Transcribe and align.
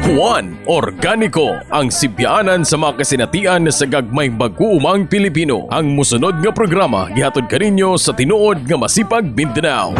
Juan 0.00 0.56
Organico 0.64 1.52
ang 1.68 1.92
sibyaanan 1.92 2.64
sa 2.64 2.80
mga 2.80 3.04
kasinatian 3.04 3.68
sa 3.68 3.84
gagmay 3.84 4.32
mag-uumang 4.32 5.04
Pilipino. 5.04 5.68
Ang 5.68 5.92
musunod 5.92 6.40
nga 6.40 6.48
programa 6.48 7.12
gihatod 7.12 7.44
kaninyo 7.44 8.00
sa 8.00 8.16
tinuod 8.16 8.64
nga 8.64 8.80
masipag 8.80 9.28
Mindanao. 9.28 9.92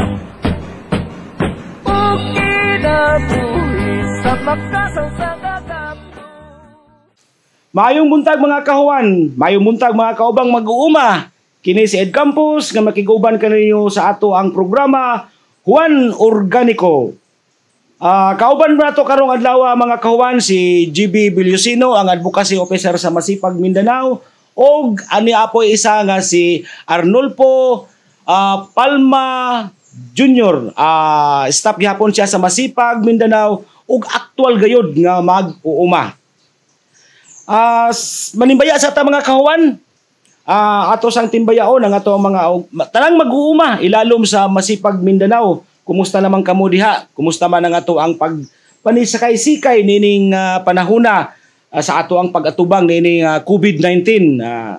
Maayong 7.76 8.08
buntag 8.08 8.40
mga 8.40 8.64
kahuan, 8.64 9.36
maayong 9.36 9.64
buntag 9.64 9.92
mga 9.92 10.16
kaubang 10.16 10.48
mag-uuma. 10.48 11.28
Kini 11.60 11.84
si 11.84 12.00
Ed 12.00 12.16
Campos 12.16 12.72
nga 12.72 12.80
makiguban 12.80 13.36
kaninyo 13.36 13.92
sa 13.92 14.16
ato 14.16 14.32
ang 14.32 14.56
programa 14.56 15.28
Juan 15.68 16.16
Organico. 16.16 17.21
Ah, 18.02 18.34
kauban 18.34 18.74
na 18.74 18.90
to 18.90 19.06
karong 19.06 19.30
adlaw 19.30 19.62
mga 19.78 20.02
kahuan 20.02 20.42
si 20.42 20.90
GB 20.90 21.30
Bilyosino 21.30 21.94
ang 21.94 22.10
advocacy 22.10 22.58
officer 22.58 22.98
sa 22.98 23.14
Masipag 23.14 23.54
Mindanao 23.54 24.18
og 24.58 24.98
ani 25.06 25.30
apoy 25.30 25.70
isa 25.70 26.02
nga 26.02 26.18
si 26.18 26.66
Arnulfo 26.82 27.86
ah, 28.26 28.66
Palma 28.74 29.70
Junior. 30.18 30.74
Ah, 30.74 31.46
staff 31.46 31.78
gihapon 31.78 32.10
siya 32.10 32.26
sa 32.26 32.42
Masipag 32.42 33.06
Mindanao 33.06 33.62
ug 33.86 34.02
actual 34.10 34.58
gayod 34.58 34.98
nga 34.98 35.22
mag-uuma. 35.22 36.18
Ah, 37.46 37.86
s- 37.94 38.34
manimbaya 38.34 38.74
sa 38.82 38.90
ta 38.90 39.06
mga 39.06 39.22
kahuan. 39.22 39.78
Ah, 40.42 40.90
ato 40.90 41.06
sang 41.06 41.30
timbayaon 41.30 41.86
ang 41.86 41.94
ato 41.94 42.10
mga 42.18 42.50
tanang 42.90 43.14
mag-uuma 43.14 43.78
ilalom 43.78 44.26
sa 44.26 44.50
Masipag 44.50 44.98
Mindanao. 44.98 45.62
Kumusta 45.82 46.22
naman 46.22 46.46
kamo 46.46 46.70
diha? 46.70 47.10
Kumusta 47.10 47.50
man 47.50 47.66
ang 47.66 47.74
ato 47.74 47.98
ang 47.98 48.14
pag 48.14 48.38
panisakay-sikay 48.82 49.82
nining 49.82 50.30
ah, 50.30 50.62
panahona 50.62 51.34
ah, 51.70 51.82
sa 51.82 52.02
ato 52.02 52.18
ang 52.18 52.30
pag-atubang 52.30 52.86
nining 52.86 53.26
ah, 53.26 53.42
COVID-19. 53.42 54.38
Ah, 54.42 54.78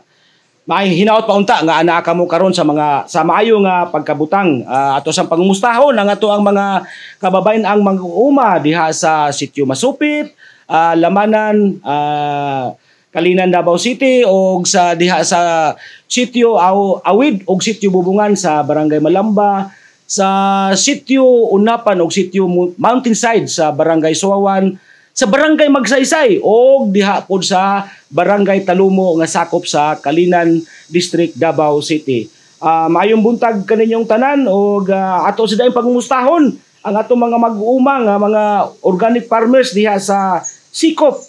Maay 0.64 0.96
hinaot 0.96 1.28
pa 1.28 1.36
unta 1.36 1.60
nga 1.60 1.84
ana 1.84 2.00
ka 2.00 2.16
mo 2.16 2.24
karon 2.24 2.56
sa 2.56 2.64
mga 2.64 3.04
sa 3.12 3.28
maayo 3.28 3.60
nga 3.68 3.92
pagkabutang 3.92 4.64
Ah, 4.64 4.96
ato 4.96 5.12
sang 5.12 5.28
pangumustahon 5.28 5.92
ang 5.92 6.08
ato 6.08 6.32
ang 6.32 6.40
mga 6.40 6.88
kababayan 7.20 7.68
ang 7.68 7.84
mag-uuma 7.84 8.64
diha 8.64 8.88
sa 8.96 9.28
sitio 9.36 9.68
Masupit, 9.68 10.32
ah, 10.72 10.96
Lamanan, 10.96 11.84
ah, 11.84 12.72
Kalinan 13.12 13.52
Davao 13.52 13.76
City 13.76 14.24
o 14.24 14.64
sa 14.64 14.96
diha 14.96 15.20
sa 15.28 15.76
sitio 16.08 16.56
Aw- 16.56 17.04
Awid 17.04 17.44
o 17.44 17.60
sitio 17.60 17.92
Bubungan 17.92 18.32
sa 18.40 18.64
Barangay 18.64 19.04
Malamba, 19.04 19.68
sa 20.14 20.30
sitio 20.78 21.26
Unapan 21.50 21.98
o 22.06 22.10
sitio 22.14 22.46
Mountainside 22.78 23.50
sa 23.50 23.74
Barangay 23.74 24.14
Suwawan, 24.14 24.78
sa 25.10 25.26
Barangay 25.26 25.70
Magsaysay 25.74 26.42
o 26.42 26.86
diha 26.86 27.26
pod 27.26 27.42
sa 27.42 27.90
Barangay 28.14 28.62
Talumo 28.62 29.18
nga 29.18 29.26
sakop 29.26 29.66
sa 29.66 29.98
Kalinan 29.98 30.62
District 30.90 31.34
Davao 31.34 31.82
City. 31.82 32.30
Ah, 32.62 32.88
maayong 32.88 33.26
buntag 33.26 33.66
kaninyong 33.66 34.08
tanan 34.08 34.46
o 34.46 34.86
ato 35.26 35.50
sa 35.50 35.58
daing 35.60 35.76
pangumustahon 35.76 36.56
ang 36.84 36.96
ato 36.96 37.16
mga 37.16 37.36
mag-uuma 37.36 38.00
nga 38.08 38.16
mga 38.16 38.44
organic 38.86 39.26
farmers 39.28 39.76
diha 39.76 39.98
sa 39.98 40.40
Sikop 40.74 41.22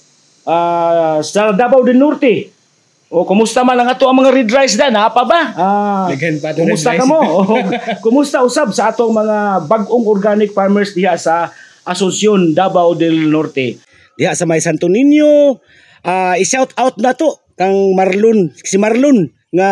ah, 0.49 1.21
sa 1.25 1.53
Davao 1.57 1.85
del 1.85 2.01
Norte. 2.01 2.54
O 3.13 3.29
kumusta 3.29 3.61
man 3.61 3.77
ang 3.77 3.89
ato 3.93 4.09
ang 4.09 4.17
mga 4.17 4.33
red 4.33 4.49
rice 4.49 4.77
da 4.81 4.89
na 4.89 5.13
pa 5.13 5.23
ba? 5.29 5.43
Ah, 5.55 6.09
pa 6.11 6.57
kumusta 6.57 6.97
ka 6.97 7.05
mo? 7.05 7.21
O, 7.41 7.43
kumusta 8.01 8.41
usab 8.41 8.73
sa 8.73 8.91
atong 8.91 9.13
mga 9.13 9.69
bag-ong 9.69 10.05
organic 10.09 10.57
farmers 10.57 10.97
diha 10.97 11.15
sa 11.21 11.53
Asuncion 11.85 12.57
Davao 12.57 12.97
del 12.97 13.29
Norte. 13.29 13.77
Diha 14.17 14.33
sa 14.33 14.49
may 14.49 14.65
Santo 14.65 14.89
Niño, 14.89 15.61
ah 16.05 16.35
i-shout 16.41 16.73
out 16.81 16.97
na 16.97 17.13
to 17.13 17.29
kang 17.55 17.93
Marlon, 17.93 18.51
si 18.57 18.81
Marlon 18.81 19.31
nga 19.53 19.71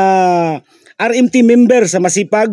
RMT 1.00 1.43
member 1.43 1.88
sa 1.91 1.99
Masipag 1.99 2.53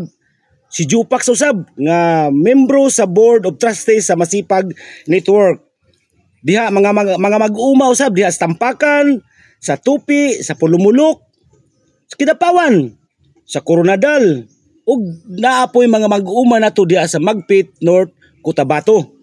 si 0.70 0.86
Jupak 0.86 1.26
usab 1.26 1.66
nga 1.76 2.30
membro 2.30 2.88
sa 2.94 3.10
Board 3.10 3.46
of 3.50 3.58
Trustees 3.58 4.08
sa 4.08 4.18
Masipag 4.18 4.70
Network. 5.10 5.66
Diha 6.40 6.72
mga 6.72 6.96
mga, 6.96 7.14
mga 7.20 7.38
mag-uma 7.42 7.92
usab 7.92 8.16
diha 8.16 8.32
sa 8.32 8.48
Tampakan, 8.48 9.20
sa 9.60 9.76
Tupi, 9.76 10.40
sa 10.40 10.56
Pulumulok, 10.56 11.20
sa 12.08 12.16
Kidapawan, 12.16 12.96
sa 13.44 13.60
Coronadal, 13.62 14.48
ug 14.90 15.00
naapoy 15.30 15.86
mga 15.86 16.10
mag-uma 16.10 16.58
nato 16.58 16.88
diha 16.88 17.06
sa 17.06 17.22
Magpit, 17.22 17.78
North, 17.86 18.10
Cotabato. 18.42 19.20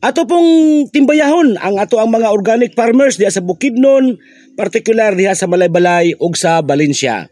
Ato 0.00 0.24
pong 0.24 0.88
timbayahon 0.88 1.60
ang 1.60 1.76
ato 1.76 2.00
ang 2.00 2.08
mga 2.08 2.32
organic 2.32 2.72
farmers 2.72 3.16
diha 3.16 3.32
sa 3.32 3.44
Bukidnon, 3.44 4.16
particular 4.56 5.12
diha 5.16 5.32
sa 5.36 5.48
Malaybalay 5.48 6.16
ug 6.16 6.36
sa 6.36 6.60
Valencia. 6.64 7.28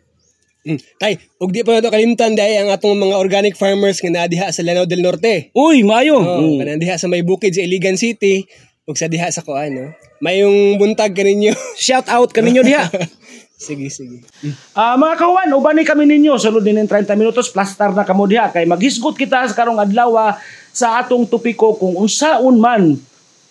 Mm. 0.68 0.80
Tay, 1.00 1.16
ug 1.40 1.48
di 1.48 1.64
pa 1.64 1.76
na 1.76 1.84
to 1.84 1.88
kalimtan 1.88 2.36
dahil 2.36 2.68
ang 2.68 2.70
atong 2.76 3.00
mga 3.00 3.16
organic 3.16 3.56
farmers 3.56 4.04
nga 4.04 4.12
nadiha 4.24 4.52
sa 4.52 4.60
Lanao 4.60 4.84
del 4.84 5.00
Norte. 5.00 5.48
Uy, 5.56 5.80
maayo. 5.80 6.20
Oh, 6.20 6.44
Mm. 6.44 6.76
diha 6.76 7.00
sa 7.00 7.08
may 7.08 7.24
bukid 7.24 7.56
sa 7.56 7.64
Iligan 7.64 7.96
City 7.96 8.44
ug 8.88 8.96
sa 8.96 9.04
diha 9.04 9.28
sa 9.28 9.44
kuan, 9.44 9.68
no. 9.68 9.92
Mayong 10.24 10.80
buntag 10.80 11.12
kaninyo. 11.12 11.52
Shout 11.76 12.08
out 12.08 12.32
kaninyo 12.32 12.64
diha. 12.64 12.88
sige, 13.68 13.92
sige. 13.92 14.24
Ah, 14.72 14.96
mga 14.96 15.20
kawan, 15.20 15.52
ubani 15.52 15.84
kami 15.84 16.08
ninyo 16.08 16.40
sulod 16.40 16.64
din 16.64 16.80
ng 16.80 16.88
30 16.88 17.12
minutos 17.20 17.52
plastar 17.52 17.92
na 17.92 18.08
kamo 18.08 18.24
diha 18.24 18.48
kay 18.48 18.64
maghisgot 18.64 19.12
kita 19.12 19.44
sa 19.44 19.52
karong 19.52 19.76
adlaw 19.76 20.16
ah, 20.16 20.32
sa 20.72 21.04
atong 21.04 21.28
topiko 21.28 21.76
kung 21.76 22.00
unsaon 22.00 22.56
man 22.56 22.96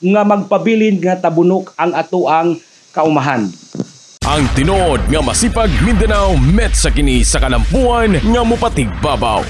nga 0.02 0.26
magpabilin 0.26 0.98
nga 0.98 1.22
tabunok 1.22 1.78
ang 1.78 1.94
ato 1.94 2.26
ang 2.26 2.58
kaumahan. 2.90 3.46
Ang 4.26 4.44
tinuod 4.58 5.06
nga 5.08 5.22
masipag 5.22 5.70
Mindanao 5.86 6.34
met 6.34 6.74
sa 6.74 6.90
kini 6.90 7.22
sa 7.22 7.38
kalampuan 7.38 8.18
nga 8.18 8.42
mupatig 8.42 8.90
babaw. 9.00 9.46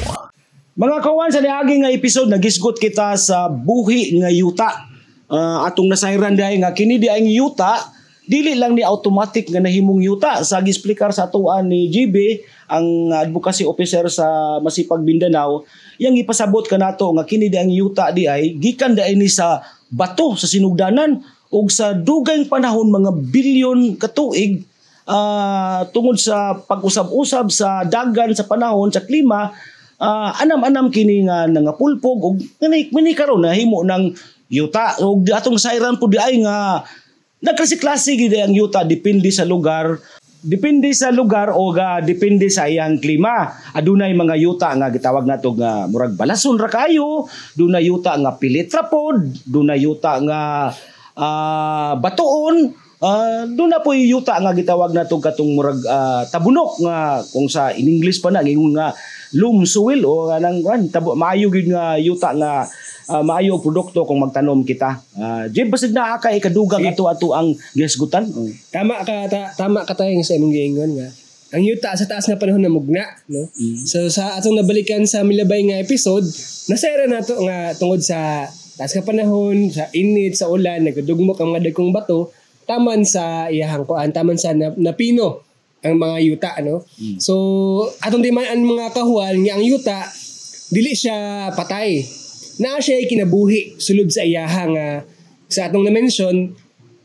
Mga 0.78 0.98
kawan, 1.02 1.34
sa 1.34 1.42
niaging 1.42 1.82
nga 1.82 1.90
episode 1.90 2.30
nagisgot 2.30 2.78
kita 2.78 3.18
sa 3.18 3.50
buhi 3.50 4.22
nga 4.22 4.30
yuta. 4.30 4.87
Ah, 5.28 5.68
atong 5.68 5.92
nasayran 5.92 6.40
diay 6.40 6.56
nga 6.64 6.72
kini 6.72 7.04
di 7.04 7.12
ang 7.12 7.28
yuta 7.28 7.92
dili 8.28 8.56
lang 8.56 8.80
ni 8.80 8.84
automatic 8.84 9.52
nga 9.52 9.60
nahimong 9.60 10.00
yuta. 10.00 10.40
Sa 10.44 10.64
gisplikar 10.64 11.12
sa 11.12 11.28
atuan 11.28 11.68
ni 11.68 11.92
GB 11.92 12.44
ang 12.72 13.12
advocacy 13.12 13.68
officer 13.68 14.08
sa 14.08 14.60
Masipag 14.64 15.04
Mindanao 15.04 15.68
yang 16.00 16.16
ipasabot 16.16 16.64
kanato 16.68 17.12
nga 17.12 17.28
kini 17.28 17.52
di 17.52 17.60
ang 17.60 17.68
yuta 17.68 18.16
di 18.16 18.24
ay 18.24 18.56
gikan 18.56 18.96
di 18.96 19.04
ni 19.20 19.28
sa 19.28 19.60
bato 19.92 20.40
sa 20.40 20.48
sinugdanan 20.48 21.20
ug 21.52 21.68
sa 21.72 21.92
dugayng 21.92 22.48
panahon 22.48 22.88
mga 22.88 23.12
bilyon 23.28 24.00
ka 24.00 24.08
tuig 24.08 24.64
ah, 25.12 25.84
tungod 25.92 26.16
sa 26.16 26.56
pag-usab-usab 26.56 27.52
sa 27.52 27.84
dagan 27.84 28.32
sa 28.32 28.48
panahon 28.48 28.96
sa 28.96 29.04
klima 29.04 29.52
ah, 30.00 30.32
anam-anam 30.40 30.88
kini 30.88 31.28
nga 31.28 31.52
nangapulpog 31.52 32.40
kani 32.64 32.88
kini 32.92 33.12
karon 33.12 33.44
nahimo 33.44 33.84
ng 33.84 34.36
yuta. 34.52 35.00
Ug 35.04 35.24
di 35.24 35.32
atong 35.32 35.60
sayran 35.60 36.00
po 36.00 36.08
di 36.12 36.20
ay 36.20 36.44
nga 36.44 36.84
nagklase-klase 37.44 38.18
gid 38.18 38.34
ang 38.36 38.56
yuta. 38.56 38.84
Depende 38.84 39.30
sa 39.32 39.48
lugar. 39.48 40.00
Depende 40.38 40.94
sa 40.94 41.10
lugar 41.10 41.50
o 41.52 41.74
ga 41.74 42.00
depende 42.00 42.48
sa 42.48 42.70
iyang 42.70 43.02
klima. 43.02 43.52
Adunay 43.74 44.14
mga 44.14 44.38
yuta 44.38 44.70
nga 44.78 44.88
gitawag 44.94 45.26
nato 45.26 45.52
nga 45.58 45.90
murag 45.90 46.14
balason 46.14 46.56
ra 46.56 46.70
kayo. 46.70 47.26
Dunay 47.58 47.90
yuta 47.90 48.16
nga 48.16 48.38
pilitra 48.38 48.86
pod 48.86 49.18
dunay 49.44 49.82
yuta 49.82 50.22
nga 50.24 50.72
ah, 51.18 51.98
batuon 51.98 52.72
Ah, 52.98 53.46
doon 53.46 53.70
na 53.70 53.86
po 53.86 53.94
yung 53.94 54.18
yuta 54.18 54.42
nga 54.42 54.58
gitawag 54.58 54.90
na 54.90 55.06
itong 55.06 55.22
katong 55.22 55.54
murag 55.54 55.78
ah, 55.86 56.26
tabunok 56.34 56.82
nga 56.82 57.22
kung 57.30 57.46
sa 57.46 57.70
in 57.70 57.86
English 57.86 58.26
pa 58.26 58.34
na 58.34 58.42
ngingon 58.42 58.74
nga 58.74 58.90
loam 59.38 59.62
soil 59.70 60.02
o 60.02 60.26
nga 60.26 60.42
nang 60.42 60.66
kan 60.66 60.82
tabo 60.90 61.14
maayo 61.14 61.54
gid 61.54 61.70
nga 61.70 62.02
yuta 62.02 62.34
nga 62.34 62.66
ah, 63.14 63.22
maayo 63.22 63.62
produkto 63.62 64.02
kung 64.02 64.18
magtanom 64.18 64.66
kita. 64.66 64.98
Uh, 65.14 65.46
Jib 65.54 65.70
basig 65.70 65.94
naa 65.94 66.18
ka 66.18 66.34
ikadugang 66.34 66.90
ato 66.90 67.06
ato 67.06 67.38
ang 67.38 67.54
gisgutan. 67.78 68.26
Oh. 68.34 68.50
Tama 68.74 69.06
ka 69.06 69.30
ta, 69.30 69.54
tama 69.54 69.86
ka 69.86 69.94
tayo 69.94 70.18
sa 70.26 70.34
imong 70.34 70.50
giingon 70.50 70.98
nga. 70.98 71.08
Ang 71.54 71.64
yuta 71.70 71.94
sa 71.94 72.10
taas 72.10 72.26
nga 72.26 72.42
panahon 72.42 72.60
na 72.60 72.68
mugna, 72.68 73.06
no? 73.30 73.48
So 73.88 74.10
sa 74.10 74.36
atong 74.36 74.58
nabalikan 74.58 75.06
sa 75.08 75.22
milabay 75.24 75.64
nga 75.70 75.80
episode, 75.80 76.26
nasera 76.68 77.06
nato 77.06 77.38
nga 77.46 77.78
tungod 77.78 78.02
sa 78.02 78.50
taas 78.78 78.94
nga 78.94 79.04
panahon, 79.04 79.74
sa 79.74 79.90
init, 79.92 80.38
sa 80.38 80.48
ulan, 80.48 80.86
nagdugmok 80.86 81.42
ang 81.42 81.58
mga 81.58 81.74
dagkong 81.74 81.90
bato, 81.90 82.30
taman 82.70 83.02
sa 83.02 83.50
iyahang 83.50 83.90
kuan, 83.90 84.14
taman 84.14 84.38
sa 84.38 84.54
na, 84.54 84.70
napino 84.78 85.42
ang 85.82 85.98
mga 85.98 86.18
yuta, 86.22 86.50
ano? 86.62 86.86
So 87.18 87.34
atong 88.02 88.22
di 88.22 88.30
man 88.30 88.46
ang 88.46 88.62
mga 88.66 88.94
kahual 88.94 89.40
nga 89.46 89.56
ang 89.56 89.64
yuta 89.64 90.00
dili 90.70 90.92
siya 90.94 91.50
patay. 91.56 92.04
Naa 92.60 92.82
siya 92.82 93.02
kinabuhi 93.08 93.80
sulod 93.80 94.10
sa 94.12 94.26
iyahang 94.26 94.76
nga 94.76 95.08
sa 95.48 95.72
atong 95.72 95.88
na-mention 95.88 96.52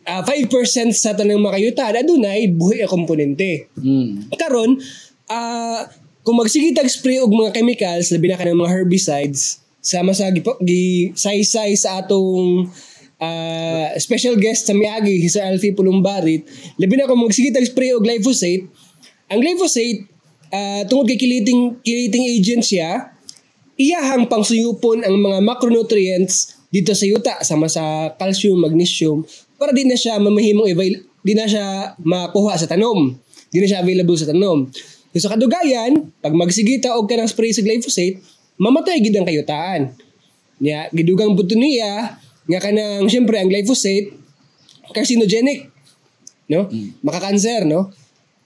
ah 0.02 0.26
5% 0.26 0.50
sa 0.90 1.14
tanang 1.14 1.38
makayuta 1.38 1.94
adunay 1.94 2.50
buhi 2.50 2.82
nga 2.82 2.90
komponente. 2.90 3.70
Mm. 3.78 4.34
Karon, 4.34 4.82
ah 5.30 5.86
kung 6.26 6.38
magsige 6.38 6.74
tag 6.74 6.90
spray 6.90 7.22
og 7.22 7.30
mga 7.30 7.54
chemicals 7.54 8.10
labi 8.10 8.26
na 8.30 8.38
kanang 8.38 8.58
mga 8.58 8.72
herbicides 8.74 9.61
sama 9.82 10.14
sa 10.14 10.30
gipo- 10.30 10.62
gi 10.62 11.10
saysay 11.12 11.74
sa 11.74 11.98
atong 12.00 12.70
ah, 13.18 13.90
special 13.98 14.38
guest 14.38 14.70
sa 14.70 14.74
miagi 14.78 15.18
si 15.26 15.28
Sir 15.28 15.42
Alfie 15.42 15.74
Pulumbarit 15.74 16.46
labi 16.78 16.94
na 16.94 17.10
ko 17.10 17.18
magsigitag 17.18 17.66
spray 17.66 17.90
og 17.90 18.06
glyphosate 18.06 18.70
ang 19.26 19.42
glyphosate 19.42 20.06
ah, 20.54 20.86
tungod 20.86 21.10
kay 21.10 21.18
kiliting 21.18 21.82
kiliting 21.82 22.30
agent 22.30 22.62
siya 22.62 23.10
iyahang 23.74 24.30
pangsuyupon 24.30 25.02
ang 25.02 25.18
mga 25.18 25.42
macronutrients 25.42 26.62
dito 26.72 26.96
sa 26.96 27.04
yuta 27.04 27.34
sama 27.44 27.68
sa 27.68 28.14
calcium, 28.16 28.56
magnesium 28.62 29.26
para 29.60 29.74
di 29.74 29.84
na 29.84 29.98
siya 29.98 30.16
mamahimong 30.22 30.70
avail 30.72 30.94
di 31.22 31.32
na 31.38 31.46
siya 31.46 31.94
makuha 32.02 32.58
sa 32.58 32.66
tanom. 32.66 33.14
Di 33.48 33.62
na 33.62 33.66
siya 33.70 33.80
available 33.80 34.18
sa 34.18 34.28
tanom. 34.28 34.68
So, 35.12 35.28
sa 35.28 35.36
kadugayan, 35.36 36.08
pag 36.24 36.32
magsigita 36.32 36.96
og 36.96 37.04
kanang 37.04 37.28
spray 37.28 37.52
sa 37.52 37.60
glyphosate, 37.60 38.18
mamatay 38.58 39.00
gid 39.00 39.16
ang 39.16 39.28
kayutaan. 39.28 39.94
Nya 40.62 40.88
gidugang 40.94 41.34
buto 41.34 41.54
niya 41.58 42.18
nga 42.46 42.58
kanang 42.58 43.06
syempre 43.06 43.38
ang 43.38 43.50
glyphosate 43.50 44.14
carcinogenic 44.92 45.72
no? 46.52 46.68
Makakanser, 47.00 47.64
no? 47.64 47.88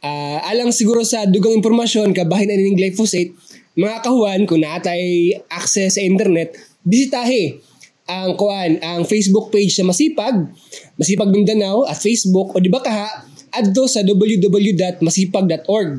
Ah, 0.05 0.39
alang 0.47 0.71
siguro 0.71 1.03
sa 1.03 1.27
dugang 1.27 1.59
impormasyon 1.59 2.15
kabahin 2.15 2.53
ani 2.53 2.71
ning 2.71 2.79
glyphosate, 2.79 3.35
mga 3.75 4.07
kahuan 4.07 4.47
kung 4.47 4.63
naatay 4.63 5.35
access 5.51 5.99
sa 5.99 6.03
internet, 6.07 6.55
bisitahe 6.87 7.59
ang 8.07 8.39
kuan 8.39 8.79
ang 8.79 9.03
Facebook 9.03 9.51
page 9.51 9.75
sa 9.75 9.83
Masipag, 9.83 10.47
Masipag 10.95 11.35
Mindanao 11.35 11.83
at 11.91 11.99
Facebook 11.99 12.55
o 12.55 12.63
di 12.63 12.71
ba 12.71 12.79
kaha 12.79 13.27
adto 13.51 13.91
sa 13.91 14.07
www.masipag.org. 14.07 15.91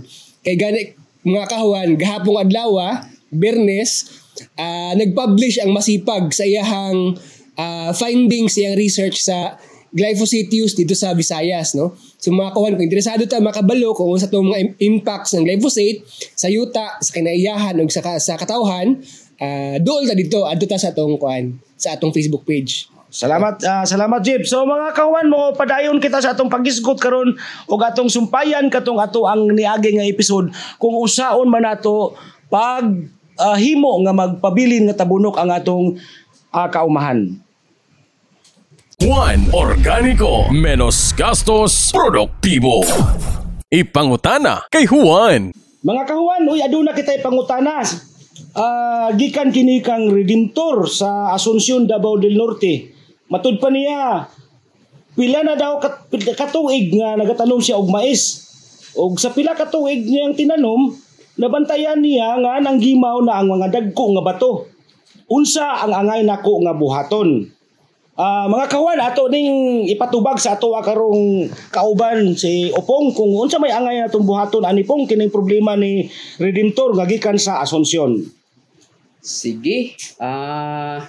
Kay 0.46 0.56
gani 0.56 0.96
mga 1.28 1.46
kahuan 1.52 2.00
gahapong 2.00 2.40
adlaw, 2.48 3.04
Bernes, 3.32 4.08
ah, 4.56 4.94
nag-publish 4.96 5.60
ang 5.62 5.72
Masipag 5.74 6.32
sa 6.32 6.48
iyahang 6.48 7.16
ah, 7.60 7.92
findings 7.92 8.56
iyang 8.56 8.78
research 8.78 9.24
sa 9.24 9.58
glyphosate 9.92 10.52
use 10.52 10.76
dito 10.76 10.94
sa 10.94 11.16
Visayas, 11.16 11.74
no? 11.74 11.96
So 12.20 12.30
mga 12.30 12.54
kawan, 12.54 12.76
kung 12.76 12.86
interesado 12.86 13.24
ta 13.26 13.40
makabalo 13.40 13.96
kung 13.96 14.14
sa 14.20 14.28
itong 14.28 14.52
mga 14.52 14.60
im- 14.60 14.76
impacts 15.00 15.34
ng 15.34 15.48
glyphosate 15.48 16.04
sa 16.36 16.52
yuta, 16.52 17.00
sa 17.00 17.12
kinaiyahan 17.16 17.80
o 17.80 17.88
sa, 17.88 18.04
sa 18.20 18.36
katawhan, 18.36 19.00
ah 19.40 19.80
dool 19.80 20.04
ta 20.06 20.14
dito, 20.14 20.44
adto 20.44 20.66
ta 20.68 20.78
sa 20.78 20.92
atong 20.92 21.16
kuan, 21.16 21.56
sa 21.80 21.96
atong 21.96 22.12
Facebook 22.12 22.44
page. 22.44 22.92
Salamat 23.08 23.64
ah, 23.64 23.88
salamat 23.88 24.20
Jeep. 24.20 24.44
So 24.44 24.68
mga 24.68 24.92
kawan 24.92 25.32
mo 25.32 25.56
padayon 25.56 26.04
kita 26.04 26.20
sa 26.20 26.36
atong 26.36 26.52
pagisgot 26.52 27.00
karon 27.00 27.40
ug 27.72 27.80
atong 27.80 28.12
sumpayan 28.12 28.68
katong 28.68 29.00
ato 29.00 29.24
ang 29.24 29.48
niagi 29.56 29.96
nga 29.96 30.04
episode 30.04 30.52
kung 30.76 30.92
usaon 31.00 31.48
man 31.48 31.64
nato 31.64 32.20
pag 32.52 32.84
ah, 33.38 33.58
himo 33.58 34.02
nga 34.04 34.14
magpabilin 34.14 34.90
nga 34.90 35.06
tabunok 35.06 35.38
ang 35.38 35.50
atong 35.54 35.88
ah, 36.52 36.68
kaumahan. 36.68 37.38
Juan 38.98 39.46
Organico 39.54 40.50
Menos 40.50 41.14
gastos 41.14 41.94
produktibo 41.94 42.82
Ipangutana 43.70 44.66
kay 44.74 44.90
Juan 44.90 45.54
Mga 45.86 46.04
kahuan, 46.10 46.50
uy 46.50 46.60
aduna 46.60 46.92
kitay 46.92 47.22
pangutanas. 47.22 48.10
Ah, 48.58 49.14
gikan 49.14 49.54
kini 49.54 49.80
kang 49.80 50.10
Redemptor 50.10 50.90
sa 50.90 51.32
Asuncion 51.32 51.86
Davao 51.86 52.18
del 52.20 52.36
Norte. 52.36 52.92
Matud 53.30 53.62
pa 53.62 53.70
niya 53.72 54.28
pila 55.14 55.46
na 55.48 55.56
daw 55.56 55.80
kat, 55.80 56.10
katuig 56.36 56.92
nga 56.92 57.16
nagatanom 57.16 57.62
siya 57.62 57.78
og 57.80 57.88
mais. 57.94 58.44
Og 58.98 59.16
sa 59.22 59.32
pila 59.32 59.54
katuig 59.54 60.04
niyang 60.04 60.34
tinanom, 60.34 60.92
nabantayan 61.38 62.02
niya 62.02 62.38
nga 62.42 62.60
nang 62.60 62.82
gimaw 62.82 63.22
na 63.24 63.40
ang 63.40 63.48
mga 63.54 63.70
dagko 63.70 64.18
nga 64.18 64.24
bato. 64.26 64.52
Unsa 65.28 65.86
ang 65.86 65.94
angay 65.94 66.26
nako 66.26 66.66
nga 66.66 66.74
buhaton? 66.74 67.46
Ah, 68.18 68.50
mga 68.50 68.66
kawan 68.74 68.98
ato 68.98 69.30
ning 69.30 69.86
ipatubag 69.94 70.42
sa 70.42 70.58
ato 70.58 70.74
karong 70.74 71.54
kauban 71.70 72.34
si 72.34 72.74
Opong 72.74 73.14
kung 73.14 73.30
unsa 73.38 73.62
may 73.62 73.70
angay 73.70 74.02
natong 74.02 74.26
buhaton 74.26 74.66
ani 74.66 74.82
pong 74.82 75.06
kining 75.06 75.30
problema 75.30 75.78
ni 75.78 76.10
Redemptor 76.42 76.98
nga 76.98 77.06
gikan 77.06 77.38
sa 77.38 77.62
Asunsyon. 77.62 78.26
Sige. 79.22 79.94
Ah, 80.18 81.06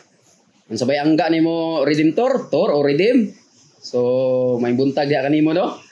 ang 0.69 0.77
sabay 0.77 1.01
angga 1.01 1.33
nimo 1.33 1.81
Redemptor, 1.81 2.53
Tor 2.53 2.77
o 2.77 2.85
Redeem. 2.85 3.33
So, 3.81 4.61
may 4.61 4.77
buntag 4.77 5.09
diha 5.09 5.25
kanimo 5.25 5.57
no. 5.57 5.88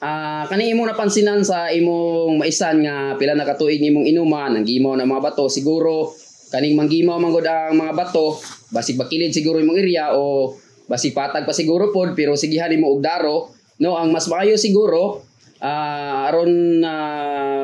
Ah, 0.00 0.48
kani 0.48 0.72
imo 0.72 0.88
napansinan 0.88 1.44
sa 1.44 1.68
imong 1.68 2.40
maisan 2.40 2.80
nga 2.80 3.20
pila 3.20 3.36
na 3.36 3.44
katuig 3.44 3.84
nimong 3.84 4.08
inuman, 4.08 4.56
ang 4.56 4.64
gimaw 4.64 4.96
na 4.96 5.04
mga 5.04 5.20
bato 5.28 5.44
siguro 5.52 6.16
kaning 6.48 6.72
manggimaw 6.72 7.20
manggod 7.20 7.44
ang 7.44 7.76
mga 7.76 7.92
bato, 7.92 8.40
basig 8.72 8.96
bakilid 8.96 9.28
siguro 9.36 9.60
imong 9.60 9.76
area 9.76 10.16
o 10.16 10.56
basig 10.88 11.12
patag 11.12 11.44
pa 11.44 11.52
siguro 11.52 11.92
pod 11.92 12.16
pero 12.16 12.32
sigihan 12.32 12.72
nimo 12.72 12.88
og 12.88 13.04
daro, 13.04 13.52
no? 13.84 14.00
Ang 14.00 14.08
mas 14.08 14.24
maayo 14.32 14.56
siguro 14.56 15.20
ah 15.60 16.32
aron 16.32 16.80
na 16.80 16.94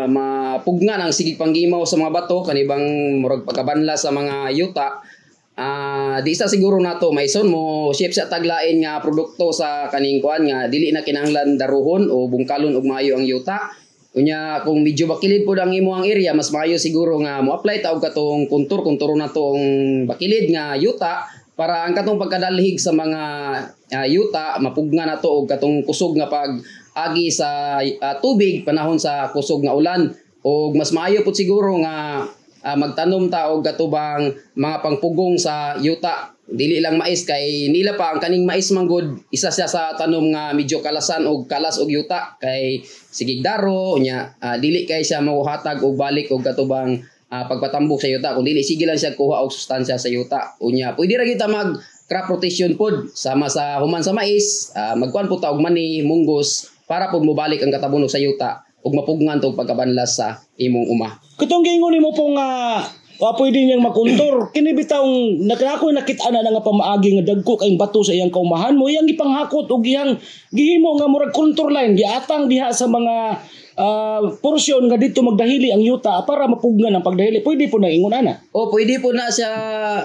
mapugnan 0.05 1.00
ang 1.00 1.17
sige 1.17 1.41
panggimaw 1.41 1.89
sa 1.89 1.97
mga 1.97 2.12
bato 2.12 2.44
kanibang 2.44 2.85
murag 3.25 3.49
pagkabanla 3.49 3.97
sa 3.97 4.12
mga 4.12 4.53
yuta 4.53 5.00
ah 5.56 6.20
di 6.20 6.37
sa 6.37 6.47
siguro 6.47 6.76
nato 6.76 7.11
maison. 7.11 7.49
Mo 7.49 7.91
shape 7.97 8.12
sa 8.12 8.29
taglain 8.29 8.81
nga 8.85 9.00
produkto 9.00 9.50
sa 9.50 9.88
kaning 9.88 10.20
kuan 10.20 10.44
nga 10.44 10.69
dili 10.69 10.93
na 10.93 11.00
kinahanglan 11.00 11.56
daruhon 11.56 12.12
o 12.12 12.29
bungkalon 12.29 12.76
og 12.76 12.85
maayo 12.85 13.17
ang 13.17 13.25
yuta. 13.25 13.73
Unya 14.17 14.64
kung 14.64 14.81
medyo 14.81 15.05
bakilid 15.05 15.44
pod 15.44 15.61
ang 15.61 15.76
imo 15.76 15.93
ang 15.93 16.08
area 16.08 16.32
mas 16.32 16.49
maayo 16.49 16.81
siguro 16.81 17.20
nga 17.20 17.44
mo 17.44 17.53
apply 17.53 17.85
ta 17.85 17.93
og 17.93 18.00
katong 18.00 18.49
kuntur 18.49 18.81
kuntur 18.81 19.12
na 19.12 19.29
tong 19.29 19.61
bakilid 20.08 20.49
nga 20.49 20.73
yuta 20.73 21.29
para 21.53 21.85
ang 21.85 21.93
katong 21.93 22.17
pagkadalhig 22.20 22.81
sa 22.81 22.93
mga 22.97 23.23
ah, 23.93 24.06
yuta 24.08 24.61
mapugna 24.61 25.05
na 25.05 25.20
to 25.20 25.44
og 25.44 25.49
katong 25.49 25.85
kusog 25.85 26.17
nga 26.17 26.29
pag 26.32 26.53
agi 26.97 27.29
sa 27.29 27.81
ah, 27.81 28.17
tubig 28.20 28.64
panahon 28.64 28.97
sa 28.97 29.29
kusog 29.32 29.61
nga 29.64 29.76
ulan. 29.76 30.12
Og 30.47 30.73
mas 30.79 30.97
maayo 30.97 31.20
pud 31.20 31.37
siguro 31.37 31.76
nga 31.85 32.25
ah, 32.67 32.75
magtanom 32.75 33.31
ta 33.31 33.55
og 33.55 33.63
katubang 33.63 34.35
mga 34.59 34.77
pangpugong 34.83 35.39
sa 35.39 35.79
yuta. 35.79 36.35
Dili 36.47 36.79
lang 36.79 36.95
mais 36.95 37.27
kay 37.27 37.75
nila 37.75 37.99
pa 37.99 38.15
ang 38.15 38.23
kaning 38.23 38.47
mais 38.47 38.71
manggod 38.71 39.19
isa 39.35 39.51
siya 39.51 39.67
sa 39.67 39.99
tanom 39.99 40.31
nga 40.31 40.55
medyo 40.55 40.79
kalasan 40.79 41.27
og 41.27 41.51
kalas 41.51 41.79
og 41.79 41.91
yuta. 41.91 42.39
Kay 42.43 42.83
sigig 42.87 43.43
daro 43.43 43.99
nya 44.03 44.35
ah, 44.43 44.59
dili 44.59 44.83
kay 44.87 45.07
siya 45.07 45.23
mahuhatag 45.23 45.83
og 45.83 45.95
balik 45.95 46.31
og 46.31 46.43
katubang 46.43 47.03
ah, 47.31 47.47
pagpatambok 47.47 48.03
sa 48.03 48.11
yuta. 48.11 48.35
Kung 48.35 48.47
dili 48.47 48.63
sige 48.67 48.87
lang 48.87 48.99
siya 48.99 49.15
kuha 49.15 49.43
og 49.43 49.51
sustansya 49.55 49.99
sa 49.99 50.11
yuta. 50.11 50.59
Unya 50.63 50.95
pwede 50.95 51.19
ra 51.19 51.27
kita 51.27 51.47
mag 51.51 51.79
crop 52.07 52.39
rotation 52.39 52.79
pod 52.79 53.11
sama 53.19 53.51
sa 53.51 53.82
human 53.82 54.03
sa 54.03 54.15
mais. 54.15 54.70
Ah, 54.75 54.94
magkuan 54.94 55.27
po 55.27 55.43
ta 55.43 55.51
og 55.51 55.58
mani 55.58 56.06
munggos 56.06 56.70
para 56.87 57.11
pod 57.11 57.27
mobalik 57.27 57.58
ang 57.58 57.75
katabunog 57.75 58.11
sa 58.11 58.23
yuta 58.23 58.66
ug 58.86 58.94
mapugnan 58.94 59.43
tog 59.43 59.58
pagkabanlas 59.58 60.22
sa 60.22 60.38
imong 60.55 60.86
uma 60.86 61.10
Katong 61.36 61.66
gingon 61.66 61.93
nimo 61.93 62.14
pong 62.14 62.38
nga 62.38 62.81
uh, 63.20 63.34
pwede 63.36 63.60
niyang 63.64 63.84
makontor. 63.84 64.34
Kini 64.56 64.72
bitawng 64.72 65.44
nakako 65.44 65.93
nakita 65.93 66.32
na 66.32 66.44
nga 66.44 66.64
pamaagi 66.64 67.20
nga 67.20 67.24
dagko 67.32 67.60
kay 67.60 67.76
bato 67.76 68.00
sa 68.00 68.16
iyang 68.16 68.32
kaumahan 68.32 68.76
mo 68.76 68.88
iyang 68.88 69.08
ipanghakot 69.08 69.69
og 69.69 69.84
iyang 69.84 70.16
gihimo 70.52 70.96
nga 70.96 71.08
murag 71.08 71.36
contour 71.36 71.72
line 71.72 71.93
giatang 71.93 72.48
diha 72.48 72.72
sa 72.72 72.88
mga 72.88 73.14
ah, 73.76 74.24
porsyon 74.40 74.88
nga 74.88 74.96
dito 74.96 75.20
magdahili 75.20 75.72
ang 75.72 75.84
yuta 75.84 76.24
para 76.24 76.48
mapugnan 76.48 76.96
ang 76.96 77.05
pagdahili. 77.05 77.44
Pwede 77.44 77.69
po 77.69 77.76
na 77.76 77.93
ingon 77.93 78.16
ana. 78.16 78.40
O 78.56 78.72
pwede 78.72 78.96
po 79.00 79.12
na 79.12 79.28
siya 79.28 79.50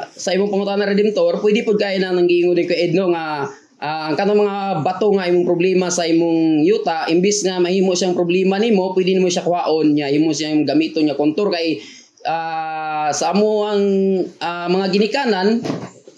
sa 0.04 0.36
imong 0.36 0.52
pangutana 0.52 0.84
redemptor, 0.84 1.40
pwede 1.40 1.64
po 1.64 1.80
kaya 1.80 1.96
na 2.00 2.12
nang 2.12 2.28
giingon 2.28 2.60
din 2.60 2.68
ko 2.68 2.76
Edno 2.76 3.12
nga 3.16 3.48
ah, 3.82 4.08
ang 4.08 4.16
kanang 4.16 4.40
mga 4.40 4.86
bato 4.86 5.10
nga 5.18 5.26
imong 5.26 5.44
problema 5.44 5.90
sa 5.90 6.06
imong 6.06 6.62
yuta 6.62 7.10
imbis 7.10 7.42
nga 7.44 7.58
mahimo 7.58 7.98
siyang 7.98 8.14
problema 8.14 8.62
nimo, 8.62 8.94
pwede 8.94 9.18
nimo 9.18 9.28
siya 9.28 9.44
kuhaon 9.44 9.98
niya, 9.98 10.14
imo 10.14 10.30
siyang 10.32 10.64
gamiton 10.64 11.10
niya 11.10 11.18
kontur 11.18 11.50
kay 11.50 11.82
ah, 12.30 13.10
sa 13.10 13.34
amo 13.34 13.66
ang 13.66 13.84
ah, 14.40 14.70
mga 14.70 14.86
ginikanan 14.94 15.60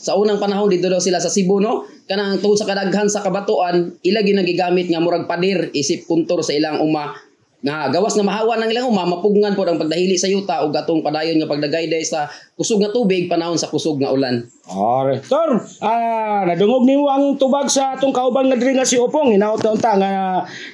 sa 0.03 0.19
unang 0.19 0.35
panahon 0.35 0.67
dito 0.67 0.91
daw 0.91 0.99
sila 0.99 1.23
sa 1.23 1.31
Cebu 1.31 1.63
no? 1.63 1.87
Kanang 2.03 2.43
tungod 2.43 2.59
sa 2.59 2.67
kadaghan 2.67 3.07
sa 3.07 3.23
kabatuan 3.23 3.95
ila 4.03 4.19
ginagigamit 4.19 4.91
nga 4.91 4.99
murag 4.99 5.23
padir 5.31 5.71
isip 5.71 6.03
kuntor 6.03 6.43
sa 6.43 6.51
ilang 6.51 6.83
uma 6.83 7.15
nga 7.63 7.87
gawas 7.87 8.19
nga 8.19 8.27
mahawa 8.27 8.59
ng 8.59 8.69
ilang 8.75 8.91
uma 8.91 9.07
mapugnan 9.07 9.55
pod 9.55 9.71
ang 9.71 9.79
pagdahili 9.79 10.19
sa 10.19 10.27
yuta 10.27 10.67
ug 10.67 10.75
atong 10.75 10.99
padayon 10.99 11.39
nga 11.39 11.47
pagdagayday 11.47 12.03
sa 12.03 12.27
kusog 12.59 12.83
nga 12.83 12.91
tubig 12.91 13.31
panahon 13.31 13.55
sa 13.55 13.71
kusog 13.71 14.03
nga 14.03 14.11
ulan 14.11 14.43
Are. 14.63 15.19
Tor, 15.27 15.59
ah, 15.83 16.47
nadungog 16.47 16.87
nimo 16.87 17.11
ang 17.11 17.35
tubag 17.35 17.67
sa 17.67 17.99
atong 17.99 18.15
kauban 18.15 18.47
nga 18.47 18.55
diri 18.55 18.79
nga 18.79 18.87
si 18.87 18.95
Opong. 18.95 19.35
Hinaut-unta 19.35 19.99
nga 19.99 20.11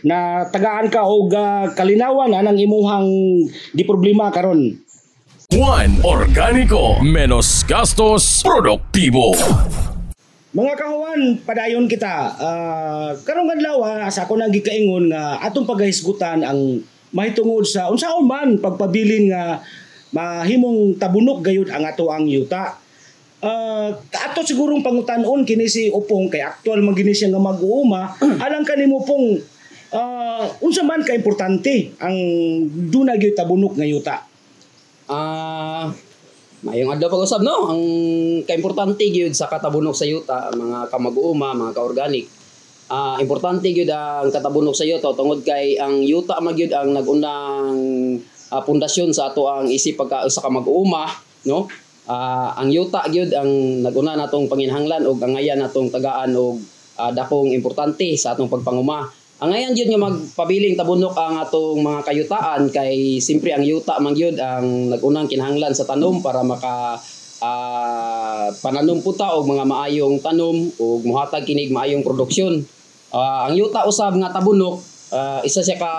na 0.05 0.45
tagaan 0.45 0.93
ka 0.93 1.01
og 1.01 1.33
ah, 1.33 1.73
kalinawan 1.73 2.37
anang 2.37 2.61
imuhang 2.61 3.09
di 3.73 3.81
problema 3.81 4.29
karon. 4.29 4.77
Juan 5.49 5.97
Organico 6.05 7.01
Menos 7.01 7.65
gastos 7.65 8.45
produktibo 8.45 9.33
Mga 10.49 10.73
kahuan, 10.81 11.37
padayon 11.45 11.85
kita. 11.85 12.33
Ah, 12.41 13.13
karong 13.21 13.53
adlaw 13.53 13.85
ah, 13.85 14.09
sa 14.09 14.25
ako 14.25 14.33
nang 14.33 14.49
gikaingon 14.49 15.13
nga 15.13 15.37
atong 15.45 15.69
paghisgutan 15.69 16.41
ang 16.41 16.81
mahitungod 17.13 17.69
sa 17.69 17.85
unsaon 17.85 18.25
man 18.25 18.57
pagpabilin 18.57 19.29
nga 19.29 19.61
mahimong 20.09 20.97
tabunok 20.97 21.45
gayud 21.45 21.69
ang 21.69 21.85
ato 21.85 22.09
ang 22.09 22.25
yuta. 22.25 22.81
Ah, 23.45 23.93
ato 23.93 24.41
sigurong 24.41 24.81
pangutanon 24.81 25.45
kini 25.45 25.69
si 25.69 25.93
Upong 25.93 26.33
kay 26.33 26.41
aktual 26.41 26.81
man 26.81 26.97
gini 26.97 27.13
siya 27.13 27.29
nga 27.29 27.37
mag-uuma 27.37 28.17
alang 28.49 28.65
kanimo 28.65 29.05
pong 29.05 29.37
ah, 29.93 30.49
unsa 30.65 30.81
man 30.81 31.05
ka 31.05 31.13
importante 31.13 31.93
ang 32.01 32.17
duna 32.89 33.21
gyud 33.21 33.37
tabunok 33.37 33.77
nga 33.77 33.85
yuta. 33.85 34.17
Ah, 35.05 35.93
mayong 36.63 36.91
adlaw 36.91 37.07
pag-usab 37.07 37.39
no, 37.39 37.71
ang 37.71 37.81
kaimportante 38.43 39.07
gyud 39.07 39.31
sa 39.31 39.47
katabunok 39.47 39.95
sa 39.95 40.03
yuta, 40.03 40.51
mga 40.51 40.91
kamag-uuma, 40.91 41.55
mga 41.55 41.71
ka-organic. 41.75 42.25
Ah, 42.89 43.21
importante 43.21 43.69
gyud 43.69 43.87
ang 43.93 44.33
katabunok 44.33 44.73
sa 44.73 44.81
yuta 44.81 45.13
tungod 45.13 45.45
kay 45.45 45.77
ang 45.77 46.01
yuta 46.01 46.41
man 46.41 46.57
gyud 46.57 46.73
ang 46.73 46.89
nagunang 46.89 47.77
ah, 48.49 48.61
pundasyon 48.65 49.13
sa 49.13 49.29
ato 49.29 49.45
ang 49.45 49.69
isip 49.69 49.95
pagka 49.95 50.25
sa 50.27 50.41
kamag-uuma, 50.41 51.05
no? 51.45 51.69
Ah, 52.09 52.57
ang 52.57 52.73
yuta 52.73 53.05
gyud 53.07 53.29
ang 53.29 53.85
naguna 53.85 54.17
natong 54.17 54.49
panginhanglan 54.49 55.05
og 55.05 55.21
angayan 55.21 55.61
natong 55.61 55.93
tagaan 55.93 56.33
og 56.33 56.57
ah, 56.97 57.13
dakong 57.13 57.53
importante 57.53 58.09
sa 58.17 58.33
atong 58.33 58.49
pagpanguma. 58.49 59.18
Ang 59.39 59.55
ngayon 59.55 59.71
yun 59.71 59.87
nga 59.95 60.03
magpabiling 60.03 60.75
tabunok 60.75 61.15
ang 61.15 61.39
atong 61.39 61.79
mga 61.79 62.03
kayutaan 62.03 62.67
kay 62.75 63.23
simpre 63.23 63.55
ang 63.55 63.63
yuta 63.63 63.95
man 64.03 64.11
gyud 64.11 64.35
ang 64.35 64.91
nagunang 64.91 65.31
kinahanglan 65.31 65.71
sa 65.71 65.87
tanom 65.87 66.19
para 66.19 66.43
maka 66.43 66.99
ah, 67.39 68.51
pananom 68.59 68.99
puta 68.99 69.31
og 69.39 69.47
mga 69.47 69.63
maayong 69.63 70.19
tanom 70.19 70.67
ug 70.75 70.99
muhatag 71.07 71.47
kinig 71.47 71.71
maayong 71.71 72.03
produksyon. 72.03 72.67
Ah, 73.15 73.47
ang 73.47 73.55
yuta 73.55 73.87
usab 73.87 74.19
nga 74.19 74.27
tabunok 74.27 74.83
ah, 75.15 75.39
isa 75.47 75.63
siya 75.63 75.79
ka 75.79 75.93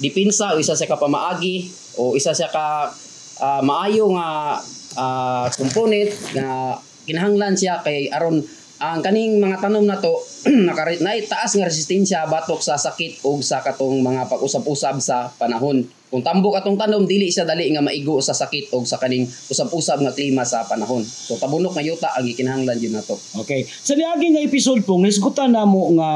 dipinsa 0.00 0.56
o 0.56 0.60
isa 0.60 0.72
siya 0.72 0.88
ka 0.88 0.96
pamaagi 0.96 1.68
o 2.00 2.16
isa 2.16 2.32
siya 2.32 2.48
ka 2.48 2.88
ah, 3.36 3.60
maayo 3.60 4.08
nga 4.16 4.56
ah, 4.96 5.44
component 5.52 6.08
nga 6.32 6.80
kinahanglan 7.04 7.52
siya 7.52 7.84
kay 7.84 8.08
aron 8.08 8.40
ang 8.76 9.00
kaning 9.00 9.40
mga 9.40 9.56
tanom 9.64 9.88
na 9.88 9.96
to 9.96 10.12
nakari 10.68 11.00
na 11.00 11.16
taas 11.24 11.56
nga 11.56 11.64
resistensya 11.64 12.28
batok 12.28 12.60
sa 12.60 12.76
sakit 12.76 13.24
ug 13.24 13.40
sa 13.40 13.64
katong 13.64 14.04
mga 14.04 14.28
pag-usab-usab 14.28 15.00
sa 15.00 15.32
panahon. 15.40 15.80
Kung 16.06 16.22
tambok 16.22 16.60
atong 16.60 16.76
tanom 16.76 17.08
dili 17.08 17.32
siya 17.32 17.48
dali 17.48 17.72
nga 17.72 17.80
maigo 17.80 18.20
sa 18.20 18.36
sakit 18.36 18.70
ug 18.76 18.84
sa 18.84 19.00
kaning 19.00 19.24
usab-usab 19.24 20.04
nga 20.04 20.12
klima 20.12 20.44
sa 20.44 20.68
panahon. 20.68 21.00
So 21.02 21.40
tabunok 21.40 21.72
nga 21.72 21.84
yuta 21.84 22.12
ang 22.12 22.28
gikinahanglan 22.28 22.76
yun 22.76 23.00
nato. 23.00 23.16
Okay. 23.40 23.64
Sa 23.64 23.96
niagi 23.96 24.36
nga 24.36 24.44
episode 24.44 24.84
pong 24.84 25.08
nisgutan 25.08 25.56
namo 25.56 25.96
nga 25.96 26.10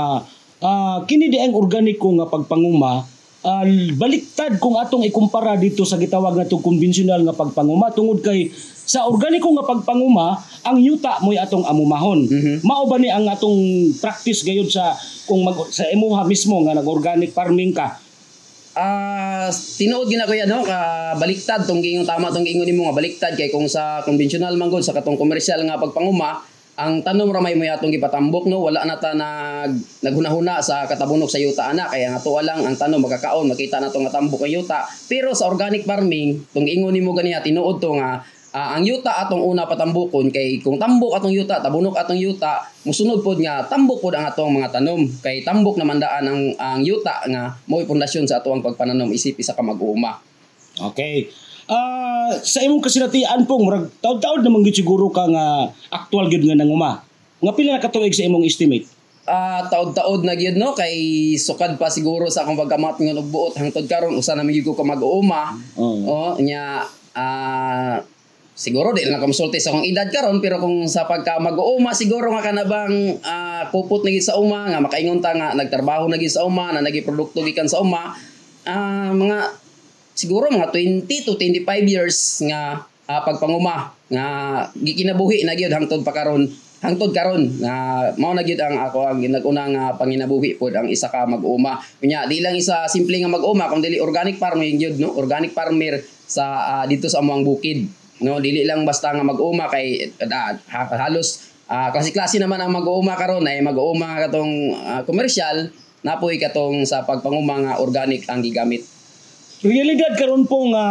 ah, 0.60 0.98
kini 1.08 1.32
organiko 1.56 2.12
nga 2.20 2.28
pagpanguma 2.28 3.19
ah, 3.44 3.64
baliktad 3.96 4.60
kung 4.60 4.76
atong 4.76 5.04
ikumpara 5.06 5.56
dito 5.56 5.84
sa 5.84 5.96
gitawag 5.96 6.36
nga 6.36 6.46
itong 6.48 6.64
konbensyonal 6.64 7.20
nga 7.24 7.36
pagpanguma 7.36 7.92
tungod 7.92 8.20
kay 8.20 8.52
sa 8.90 9.06
organiko 9.06 9.54
nga 9.54 9.70
pagpanguma 9.70 10.34
ang 10.66 10.76
yuta 10.82 11.22
mo'y 11.22 11.38
atong 11.38 11.62
amumahon. 11.62 12.26
Mhm. 12.26 12.54
Mao 12.66 12.90
ba 12.90 12.98
ni 12.98 13.06
ang 13.06 13.24
atong 13.30 13.94
practice 14.02 14.42
gayud 14.42 14.66
sa 14.66 14.98
kung 15.30 15.46
mag, 15.46 15.56
sa 15.70 15.86
imuha 15.88 16.26
mismo 16.26 16.58
nga 16.66 16.74
nag-organic 16.74 17.30
farming 17.30 17.70
ka? 17.70 18.02
Ah, 18.74 19.50
tinuod 19.50 20.06
gina 20.06 20.26
ko 20.26 20.34
yan 20.34 20.46
no, 20.46 20.62
ka 20.62 21.12
baliktad 21.18 21.66
tong 21.66 21.82
giingong 21.82 22.06
tama 22.06 22.30
tong 22.30 22.46
giingon 22.46 22.66
nimo 22.66 22.86
nga 22.86 22.94
baliktad 22.94 23.34
kay 23.34 23.50
kung 23.50 23.66
sa 23.66 23.98
konbensyonal 24.06 24.54
man 24.54 24.70
gud 24.70 24.82
sa 24.82 24.94
katong 24.94 25.18
komersyal 25.18 25.58
nga 25.66 25.78
pagpanguma, 25.78 26.42
ang 26.80 27.04
tanom 27.04 27.28
ra 27.28 27.44
may 27.44 27.52
mo 27.52 27.68
atong 27.68 27.92
gipatambok 27.92 28.48
no, 28.48 28.64
wala 28.64 28.88
na 28.88 28.96
ta 28.96 29.12
nag 29.12 29.76
naghunahuna 30.00 30.64
sa 30.64 30.88
katabunok 30.88 31.28
sa 31.28 31.36
yuta 31.36 31.76
ana 31.76 31.84
kaya 31.92 32.16
nga 32.16 32.20
tuwa 32.24 32.40
lang 32.40 32.64
ang 32.64 32.72
tanom 32.72 33.04
magkakaon 33.04 33.52
makita 33.52 33.76
na 33.78 33.92
to 33.92 34.00
nga 34.00 34.16
tambok 34.16 34.48
ang 34.48 34.52
yuta. 34.56 34.88
Pero 35.04 35.36
sa 35.36 35.52
organic 35.52 35.84
farming, 35.84 36.40
tong 36.56 36.64
giingon 36.64 36.96
nimo 36.96 37.12
ganiya 37.12 37.44
tinuod 37.44 37.78
to 37.78 38.00
nga 38.00 38.24
Ah, 38.50 38.74
ang 38.74 38.82
yuta 38.82 39.14
atong 39.14 39.46
una 39.46 39.62
patambukon 39.62 40.26
kay 40.26 40.58
kung 40.58 40.74
tambok 40.74 41.14
atong 41.14 41.30
yuta 41.30 41.62
tabunok 41.62 41.94
atong 41.94 42.18
yuta 42.18 42.58
musunod 42.82 43.22
pod 43.22 43.38
nga 43.38 43.62
tambok 43.70 44.02
pod 44.02 44.18
ang 44.18 44.26
atong 44.26 44.50
mga 44.58 44.74
tanom 44.74 45.06
kay 45.22 45.46
tambok 45.46 45.78
naman 45.78 46.02
daan 46.02 46.26
ang 46.26 46.42
ang 46.58 46.82
yuta 46.82 47.22
nga 47.30 47.54
mo'y 47.70 47.86
pundasyon 47.86 48.26
sa 48.26 48.42
atong 48.42 48.58
pagpananom 48.58 49.06
isip 49.14 49.38
isa 49.38 49.54
ka 49.54 49.62
mag-uuma 49.62 50.18
Okay. 50.80 51.28
Ah, 51.70 52.34
sa 52.42 52.58
imong 52.66 52.82
kasinatian 52.82 53.46
pong 53.46 53.62
murag 53.62 53.86
taud-taud 54.02 54.42
naman 54.42 54.66
gyud 54.66 54.82
siguro 54.82 55.06
ka 55.06 55.22
nga 55.30 55.70
actual 55.94 56.26
gyud 56.26 56.42
nga 56.42 56.58
nanguma. 56.58 57.06
Nga 57.38 57.52
pila 57.54 57.78
na 57.78 57.82
katuig 57.82 58.10
sa 58.10 58.26
imong 58.26 58.42
estimate? 58.42 58.90
Ah, 59.22 59.62
taod-taod 59.70 60.26
na 60.26 60.34
gyud 60.34 60.58
no 60.58 60.74
kay 60.74 61.38
sukad 61.38 61.78
pa 61.78 61.86
siguro 61.86 62.26
sa 62.26 62.42
akong 62.42 62.58
pagkamat 62.58 62.98
nga 62.98 63.14
og 63.14 63.30
buot 63.30 63.54
hangtod 63.54 63.86
karon 63.86 64.18
usa 64.18 64.34
na 64.34 64.42
gyud 64.42 64.66
ko 64.66 64.74
ka 64.74 64.82
mag-uuma 64.82 65.54
Oo. 65.78 66.10
oh 66.10 66.32
nya 66.42 66.82
ah 67.14 68.02
siguro 68.58 68.90
di 68.90 69.06
lang 69.06 69.22
kamusulti 69.22 69.62
sa 69.62 69.70
akong 69.70 69.86
edad 69.86 70.10
karon 70.10 70.42
pero 70.42 70.58
kung 70.58 70.90
sa 70.90 71.06
pagka 71.06 71.38
mag-uuma 71.38 71.94
siguro 71.94 72.34
nga 72.34 72.50
kanabang 72.50 73.22
ah, 73.22 73.70
kupot 73.70 74.02
na 74.02 74.10
gyud 74.10 74.26
sa 74.26 74.34
uma 74.42 74.66
nga 74.66 74.82
makaingon 74.82 75.22
ta 75.22 75.38
nga 75.38 75.54
nagtrabaho 75.54 76.10
na 76.10 76.18
gyud 76.18 76.34
sa 76.34 76.42
uma 76.42 76.74
na 76.74 76.82
nagi 76.82 77.06
produkto 77.06 77.46
gikan 77.46 77.70
sa 77.70 77.78
uma 77.78 78.18
ah, 78.66 79.14
mga 79.14 79.69
siguro 80.20 80.52
mga 80.52 80.68
20 80.68 81.08
to 81.24 81.40
25 81.40 81.64
years 81.88 82.44
nga 82.44 82.84
ah, 83.08 83.20
pagpanguma 83.24 83.96
nga 84.12 84.26
gikinabuhi 84.76 85.48
na 85.48 85.56
gyud 85.56 85.72
hangtod 85.72 86.04
pa 86.04 86.12
karon 86.12 86.44
hangtod 86.84 87.12
karon 87.16 87.48
nga 87.60 88.08
mao 88.20 88.36
na 88.36 88.44
gyud 88.44 88.60
ang 88.60 88.76
ako 88.76 89.08
ang 89.08 89.18
ginaguna 89.24 89.64
nga 89.72 89.84
panginabuhi 89.96 90.60
pod 90.60 90.76
ang 90.76 90.88
isa 90.92 91.08
ka 91.08 91.24
mag-uma. 91.24 91.80
Nya 92.04 92.28
di 92.28 92.44
lang 92.44 92.56
isa 92.56 92.84
simple 92.88 93.16
nga 93.16 93.32
mag-uma 93.32 93.72
kung 93.72 93.80
dili 93.80 93.96
organic 93.96 94.36
farming 94.36 94.76
gyud 94.76 94.96
no? 95.00 95.16
Organic 95.16 95.56
farmer 95.56 96.04
sa 96.28 96.44
ah, 96.80 96.84
dito 96.84 97.08
sa 97.08 97.24
amuang 97.24 97.44
bukid 97.44 97.88
no? 98.20 98.36
Dili 98.44 98.68
lang 98.68 98.84
basta 98.84 99.12
nga 99.16 99.24
mag-uma 99.24 99.72
kay 99.72 100.12
ha- 100.28 101.00
halos 101.08 101.48
ah, 101.68 101.88
klase-klase 101.88 102.36
naman 102.36 102.60
ang 102.60 102.72
mag-uuma 102.72 103.16
karon. 103.16 103.44
Ay 103.48 103.64
mag-uuma 103.64 104.20
katong 104.28 104.52
ah, 104.76 105.00
komersyal 105.04 105.72
napoy 106.00 106.40
katong 106.40 106.88
sa 106.88 107.04
pagpanguma 107.04 107.60
nga 107.60 107.72
organic 107.80 108.24
ang 108.28 108.40
gigamit 108.40 108.99
Realidad 109.60 110.16
karon 110.16 110.48
po 110.48 110.72
nga 110.72 110.84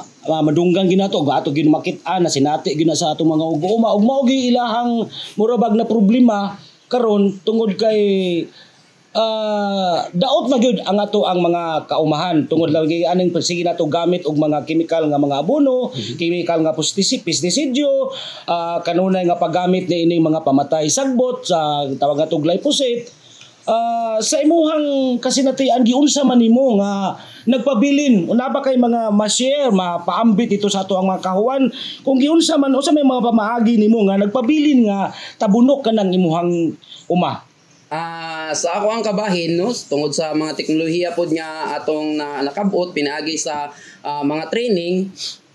ah, 0.00 0.40
madunggan 0.40 0.88
ginato 0.88 1.20
ga 1.28 1.44
ato 1.44 1.52
ginumakit-an 1.52 2.24
na 2.24 2.32
sinati 2.32 2.72
gina 2.72 2.96
sa 2.96 3.12
atong 3.12 3.36
mga 3.36 3.44
ugoma 3.44 3.92
ug 3.92 4.00
mao 4.00 4.24
ilahang 4.24 5.04
murabag 5.36 5.76
na 5.76 5.84
problema 5.84 6.56
karon 6.88 7.36
tungod 7.44 7.76
kay 7.76 8.00
ah, 9.12 10.08
daot 10.08 10.48
na 10.48 10.56
gyud 10.56 10.80
ang 10.88 10.96
ato 11.04 11.28
ang 11.28 11.44
mga 11.44 11.84
kaumahan 11.84 12.48
tungod 12.48 12.72
lagi 12.72 13.04
aning 13.04 13.28
sige 13.44 13.60
nato 13.60 13.84
gamit 13.84 14.24
og 14.24 14.40
mga 14.40 14.64
chemical 14.64 15.04
nga 15.04 15.20
mga 15.20 15.44
abono, 15.44 15.92
chemical 16.16 16.64
nga 16.64 16.72
pesticide, 16.72 17.28
pestisidyo, 17.28 18.08
ah, 18.48 18.80
kanunay 18.80 19.28
nga 19.28 19.36
paggamit 19.36 19.84
ni 19.84 20.08
ining 20.08 20.24
mga 20.24 20.48
pamatay 20.48 20.88
sagbot 20.88 21.44
sa 21.44 21.84
tawag 22.00 22.24
nga 22.24 22.32
glyphosate. 22.32 23.18
Ah, 23.68 24.16
sa 24.24 24.40
imuhang 24.40 25.20
kasinatian 25.20 25.84
giunsa 25.84 26.24
man 26.24 26.40
nimo 26.40 26.80
nga 26.80 27.20
nagpabilin. 27.48 28.28
Una 28.28 28.52
ba 28.52 28.60
kay 28.60 28.76
mga 28.76 29.08
ma-share 29.08 29.72
mapaambit 29.72 30.60
ito 30.60 30.68
sa 30.68 30.84
ato 30.84 31.00
ang 31.00 31.08
mga 31.08 31.24
kahuan? 31.24 31.72
Kung 32.04 32.20
giunsa 32.20 32.60
man 32.60 32.76
usa 32.76 32.92
may 32.92 33.02
mga 33.02 33.24
pamaagi 33.24 33.80
nimo 33.80 34.04
nga 34.04 34.20
nagpabilin 34.20 34.84
nga 34.84 35.08
tabunok 35.40 35.88
ka 35.88 35.90
ng 35.96 36.12
imuhang 36.12 36.76
uma. 37.08 37.42
Ah, 37.88 38.52
sa 38.52 38.76
ako 38.76 39.00
ang 39.00 39.00
kabahin 39.00 39.56
no 39.56 39.72
tungod 39.72 40.12
sa 40.12 40.36
mga 40.36 40.52
teknolohiya 40.60 41.16
pod 41.16 41.32
nga 41.32 41.72
atong 41.80 42.20
na, 42.20 42.44
nakabot 42.44 42.92
pinaagi 42.92 43.40
sa 43.40 43.72
ah, 44.04 44.20
mga 44.20 44.52
training 44.52 45.08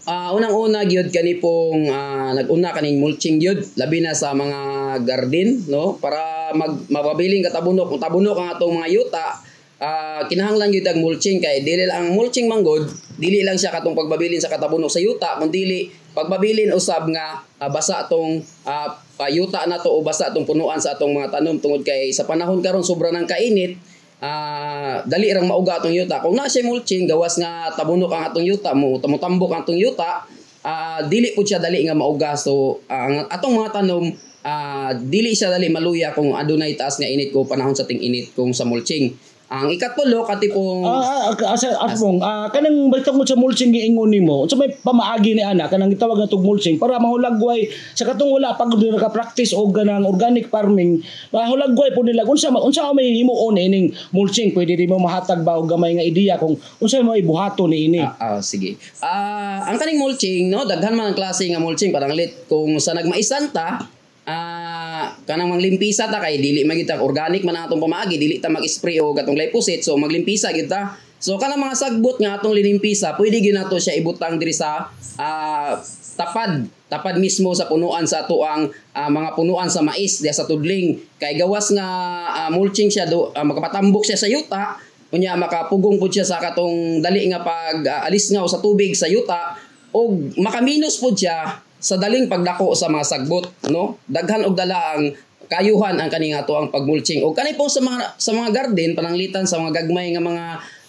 Ah, 0.04 0.36
unang-una 0.36 0.84
gyud 0.84 1.16
kani 1.16 1.40
pong 1.40 1.88
ah, 1.88 2.36
nag-una 2.36 2.76
kaning 2.76 3.00
mulching 3.00 3.40
gyud 3.40 3.64
labi 3.80 4.04
na 4.04 4.12
sa 4.12 4.36
mga 4.36 4.60
garden 5.08 5.64
no 5.72 5.96
para 5.96 6.52
mag 6.52 6.76
mapabiling 6.92 7.40
katabunok 7.40 7.88
kung 7.88 8.04
tabunok 8.04 8.36
ang 8.36 8.52
atong 8.52 8.84
mga 8.84 8.92
yuta 8.92 9.40
ah, 9.84 10.24
kinahanglan 10.32 10.72
gyud 10.72 10.88
ang 10.88 11.04
mulching 11.04 11.44
kay 11.44 11.60
dili 11.68 11.84
lang 11.84 12.08
ang 12.08 12.16
mulching 12.16 12.48
manggod 12.48 12.88
dili 13.20 13.44
lang 13.44 13.60
siya 13.60 13.76
katong 13.76 13.92
pagbabilin 13.92 14.40
sa 14.40 14.48
katabunok 14.48 14.88
sa 14.88 15.04
yuta 15.04 15.36
kun 15.44 15.52
dili 15.52 15.92
pagbabilin 16.16 16.72
usab 16.72 17.12
nga 17.12 17.44
ah, 17.60 17.68
basa 17.68 18.08
atong 18.08 18.40
ah, 18.64 19.04
payuta 19.18 19.66
na 19.70 19.82
to 19.82 19.90
o 19.90 20.02
basa 20.02 20.30
atong 20.30 20.46
punuan 20.46 20.82
sa 20.82 20.98
atong 20.98 21.14
mga 21.14 21.30
tanom. 21.40 21.58
Tungod 21.62 21.86
kay 21.86 22.10
sa 22.14 22.26
panahon 22.26 22.62
karon 22.62 22.86
sobra 22.86 23.14
ng 23.14 23.26
kainit 23.30 23.78
ah 24.24 25.04
dali 25.04 25.28
rang 25.36 25.50
mauga 25.50 25.84
atong 25.84 25.92
yuta. 25.92 26.24
Kung 26.24 26.38
na 26.40 26.48
siya 26.48 26.64
mulching 26.64 27.06
gawas 27.10 27.36
nga 27.38 27.68
tabunok 27.76 28.14
ang 28.14 28.24
atong 28.32 28.46
yuta 28.48 28.72
mo 28.72 28.96
tamutambok 28.98 29.52
ang 29.52 29.62
atong 29.68 29.80
yuta 29.80 30.24
ah 30.64 31.04
dili 31.04 31.36
pud 31.36 31.44
siya 31.44 31.60
dali 31.60 31.84
nga 31.84 31.98
mauga. 31.98 32.34
So 32.40 32.80
ang 32.88 33.28
atong 33.28 33.60
mga 33.60 33.84
tanom 33.84 34.16
ah 34.48 34.96
dili 34.96 35.36
siya 35.36 35.52
dali 35.52 35.68
maluya 35.68 36.16
kung 36.16 36.36
adunay 36.36 36.76
taas 36.80 37.00
nga 37.00 37.08
init 37.08 37.36
ko 37.36 37.44
panahon 37.44 37.76
sa 37.76 37.84
ting 37.84 38.00
init 38.00 38.32
kung 38.32 38.52
sa 38.56 38.64
mulching 38.64 39.12
Ang 39.54 39.70
ikatpulo 39.70 40.26
katipong 40.26 40.82
Ah, 40.82 41.30
ah, 41.30 41.54
ah, 41.54 41.54
sa 41.54 41.78
atmong, 41.86 42.18
ah, 42.26 42.50
kanang 42.50 42.90
balitang 42.90 43.14
mo 43.14 43.22
sa 43.22 43.38
mulching 43.38 43.70
giingon 43.70 44.10
nimo. 44.10 44.50
Unsa 44.50 44.58
may 44.58 44.74
pamaagi 44.74 45.38
ni 45.38 45.46
ana 45.46 45.70
kanang 45.70 45.94
gitawag 45.94 46.18
na 46.18 46.26
tog 46.26 46.42
mulching 46.42 46.82
para 46.82 46.98
mahulagway 46.98 47.70
sa 47.94 48.02
katong 48.10 48.34
wala 48.34 48.58
pag 48.58 48.74
naka-practice 48.74 49.54
og 49.54 49.70
ganang 49.70 50.10
organic 50.10 50.50
farming, 50.50 51.06
mahulagway 51.30 51.94
po 51.94 52.02
nila 52.02 52.26
unsa 52.26 52.50
unsa 52.50 52.90
may 52.98 53.14
himuon 53.14 53.62
ining 53.62 53.94
mulching 54.10 54.58
pwede 54.58 54.74
di 54.74 54.90
mo 54.90 54.98
mahatag 54.98 55.46
ba 55.46 55.62
og 55.62 55.70
gamay 55.70 56.02
nga 56.02 56.06
ideya 56.06 56.42
kung 56.42 56.58
unsa 56.82 57.06
may 57.06 57.22
buhaton 57.22 57.70
ni 57.70 57.94
ini. 57.94 58.02
Ah, 58.02 58.18
ah, 58.18 58.42
sige. 58.42 58.82
Ah, 59.06 59.70
ang 59.70 59.78
kaning 59.78 60.02
mulching, 60.02 60.50
no, 60.50 60.66
daghan 60.66 60.98
man 60.98 61.14
ang 61.14 61.18
klase 61.18 61.46
nga 61.46 61.62
mulching 61.62 61.94
parang 61.94 62.10
lit 62.10 62.50
kung 62.50 62.82
sa 62.82 62.98
nagmaisan 62.98 63.54
ta, 63.54 63.86
ah, 64.28 65.14
kanang 65.28 65.52
manglimpisa 65.52 66.08
ta 66.08 66.20
kay 66.20 66.40
dili 66.40 66.64
man 66.64 66.80
gyud 66.80 66.90
ta 66.90 67.00
organic 67.00 67.44
man 67.48 67.56
atong 67.60 67.82
pamaagi, 67.82 68.16
dili 68.20 68.40
ta 68.40 68.52
mag-spray 68.52 69.00
o 69.04 69.12
gatong 69.12 69.36
glyphosate, 69.36 69.84
so 69.84 69.96
maglimpisa 70.00 70.52
gyud 70.52 70.72
ta. 70.72 70.96
So 71.24 71.40
kanang 71.40 71.64
mga 71.64 71.76
sagbot 71.80 72.20
nga 72.20 72.40
atong 72.40 72.52
linimpisa, 72.52 73.16
pwede 73.16 73.40
gyud 73.40 73.56
nato 73.56 73.80
siya 73.80 73.96
ibutang 74.00 74.40
diri 74.40 74.56
sa 74.56 74.92
ah, 75.20 75.80
tapad 76.14 76.70
tapad 76.94 77.18
mismo 77.18 77.50
sa 77.58 77.66
punuan 77.66 78.06
sa 78.06 78.26
ato 78.26 78.46
ah, 78.46 78.70
mga 78.94 79.34
punuan 79.34 79.66
sa 79.66 79.82
mais 79.82 80.22
diya 80.22 80.30
sa 80.30 80.46
tudling 80.46 81.02
kay 81.18 81.34
gawas 81.34 81.74
nga 81.74 81.88
ah, 82.30 82.50
mulching 82.54 82.90
siya 82.94 83.10
do 83.10 83.34
ah, 83.34 83.42
makapatambok 83.42 84.06
siya 84.06 84.18
sa 84.18 84.30
yuta 84.30 84.78
unya 85.14 85.38
makapugong 85.38 85.98
pud 86.02 86.10
siya 86.10 86.26
sa 86.26 86.38
katong 86.42 87.02
dali 87.02 87.26
nga 87.30 87.42
pag 87.42 87.82
ah, 87.90 88.06
alis 88.06 88.30
nga 88.30 88.46
sa 88.46 88.62
tubig 88.62 88.94
sa 88.94 89.10
yuta 89.10 89.58
o 89.90 90.14
makaminos 90.38 91.02
pud 91.02 91.18
siya 91.18 91.66
sa 91.84 92.00
daling 92.00 92.32
pagdako 92.32 92.72
sa 92.72 92.88
mga 92.88 93.04
sagbot 93.04 93.52
no? 93.68 94.00
Daghan 94.08 94.48
og 94.48 94.56
dala 94.56 94.96
ang 94.96 95.12
kayuhan 95.52 96.00
ang 96.00 96.08
kani 96.08 96.32
nga 96.32 96.48
ang 96.48 96.72
pagmulching. 96.72 97.20
O 97.28 97.36
kani 97.36 97.60
po 97.60 97.68
sa 97.68 97.84
mga 97.84 98.16
sa 98.16 98.32
mga 98.32 98.50
garden 98.56 98.96
pananglitan 98.96 99.44
sa 99.44 99.60
mga 99.60 99.84
gagmay 99.84 100.16
nga 100.16 100.24
mga 100.24 100.46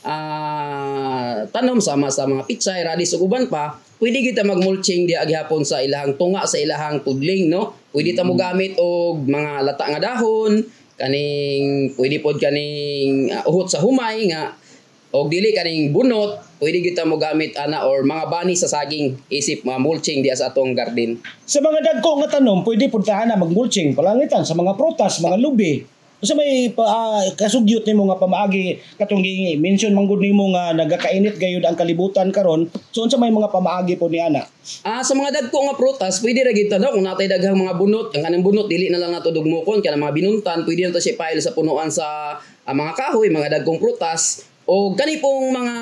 ah, 0.06 1.34
tanom 1.50 1.82
sama 1.82 2.14
sa 2.14 2.30
mga 2.30 2.46
pitsay 2.46 2.86
radis 2.86 3.18
ug 3.18 3.26
uban 3.26 3.50
pa 3.50 3.74
pwede 3.98 4.22
kita 4.22 4.46
magmulching 4.46 5.10
di 5.10 5.18
aghapon 5.18 5.66
sa 5.66 5.82
ilahang 5.82 6.14
tunga 6.14 6.46
sa 6.46 6.62
ilahang 6.62 7.02
tudling 7.02 7.50
no? 7.50 7.74
Pwede 7.90 8.14
ta 8.14 8.22
mo 8.22 8.38
gamit 8.38 8.78
og 8.78 9.26
mga 9.26 9.66
lata 9.66 9.84
nga 9.90 9.98
dahon 9.98 10.62
kaning 10.94 11.90
pwede 11.98 12.22
pod 12.22 12.38
kaning 12.38 13.34
ah, 13.34 13.42
uhot 13.50 13.66
sa 13.66 13.82
humay 13.82 14.30
nga 14.30 14.54
og 15.14 15.30
dili 15.30 15.54
kaning 15.54 15.94
bunot 15.94 16.58
pwede 16.58 16.82
kita 16.82 17.06
mo 17.06 17.14
gamit 17.14 17.54
ana 17.54 17.86
or 17.86 18.02
mga 18.02 18.26
bani 18.26 18.58
sa 18.58 18.66
saging 18.66 19.14
isip 19.30 19.62
mga 19.62 19.78
mulching 19.78 20.26
diya 20.26 20.34
sa 20.34 20.50
atong 20.50 20.74
garden 20.74 21.22
Sa 21.46 21.62
mga 21.62 21.86
dagko 21.86 22.18
nga 22.18 22.40
tanom, 22.40 22.66
pwede 22.66 22.90
puntahan 22.90 23.30
na 23.30 23.38
mag-mulching 23.38 23.94
palangitan 23.94 24.42
sa 24.42 24.56
mga 24.56 24.74
prutas, 24.74 25.20
mga 25.20 25.38
lubi. 25.38 25.84
Sa 26.24 26.32
may 26.32 26.72
ah, 26.80 27.20
kasugyot 27.36 27.84
nimo 27.84 28.08
nga 28.08 28.16
pamaagi 28.16 28.80
katong 28.96 29.20
gi 29.20 29.60
mention 29.60 29.92
man 29.92 30.08
gud 30.08 30.24
nimo 30.24 30.48
nga 30.56 30.72
nagakainit 30.72 31.36
gayud 31.36 31.60
ang 31.68 31.76
kalibutan 31.76 32.32
karon. 32.32 32.64
So 32.96 33.04
unsa 33.04 33.20
may 33.20 33.28
mga 33.28 33.52
pamaagi 33.52 34.00
po 34.00 34.08
ni 34.08 34.24
ana? 34.24 34.40
Ah, 34.88 35.04
sa 35.04 35.12
mga 35.12 35.36
dagko 35.36 35.68
nga 35.68 35.76
prutas, 35.76 36.24
pwede 36.24 36.48
ra 36.48 36.56
gid 36.56 36.72
no 36.80 36.96
kung 36.96 37.04
natay 37.04 37.28
daghang 37.28 37.60
mga 37.60 37.76
bunot, 37.76 38.08
ang 38.16 38.24
kanang 38.24 38.40
bunot 38.40 38.72
dili 38.72 38.88
na 38.88 38.96
lang 38.96 39.12
nato 39.12 39.28
dugmokon 39.36 39.84
kaya 39.84 40.00
mga 40.00 40.16
binuntan, 40.16 40.64
pwede 40.64 40.88
na 40.88 40.96
to 40.96 41.02
siya 41.04 41.20
pile 41.20 41.44
sa 41.44 41.52
punuan 41.52 41.92
sa 41.92 42.40
ah, 42.40 42.72
mga 42.74 42.96
kahoy, 42.96 43.28
mga 43.28 43.60
dagkong 43.60 43.76
prutas. 43.76 44.53
O 44.64 44.96
gani 44.96 45.20
pong 45.20 45.52
mga 45.52 45.74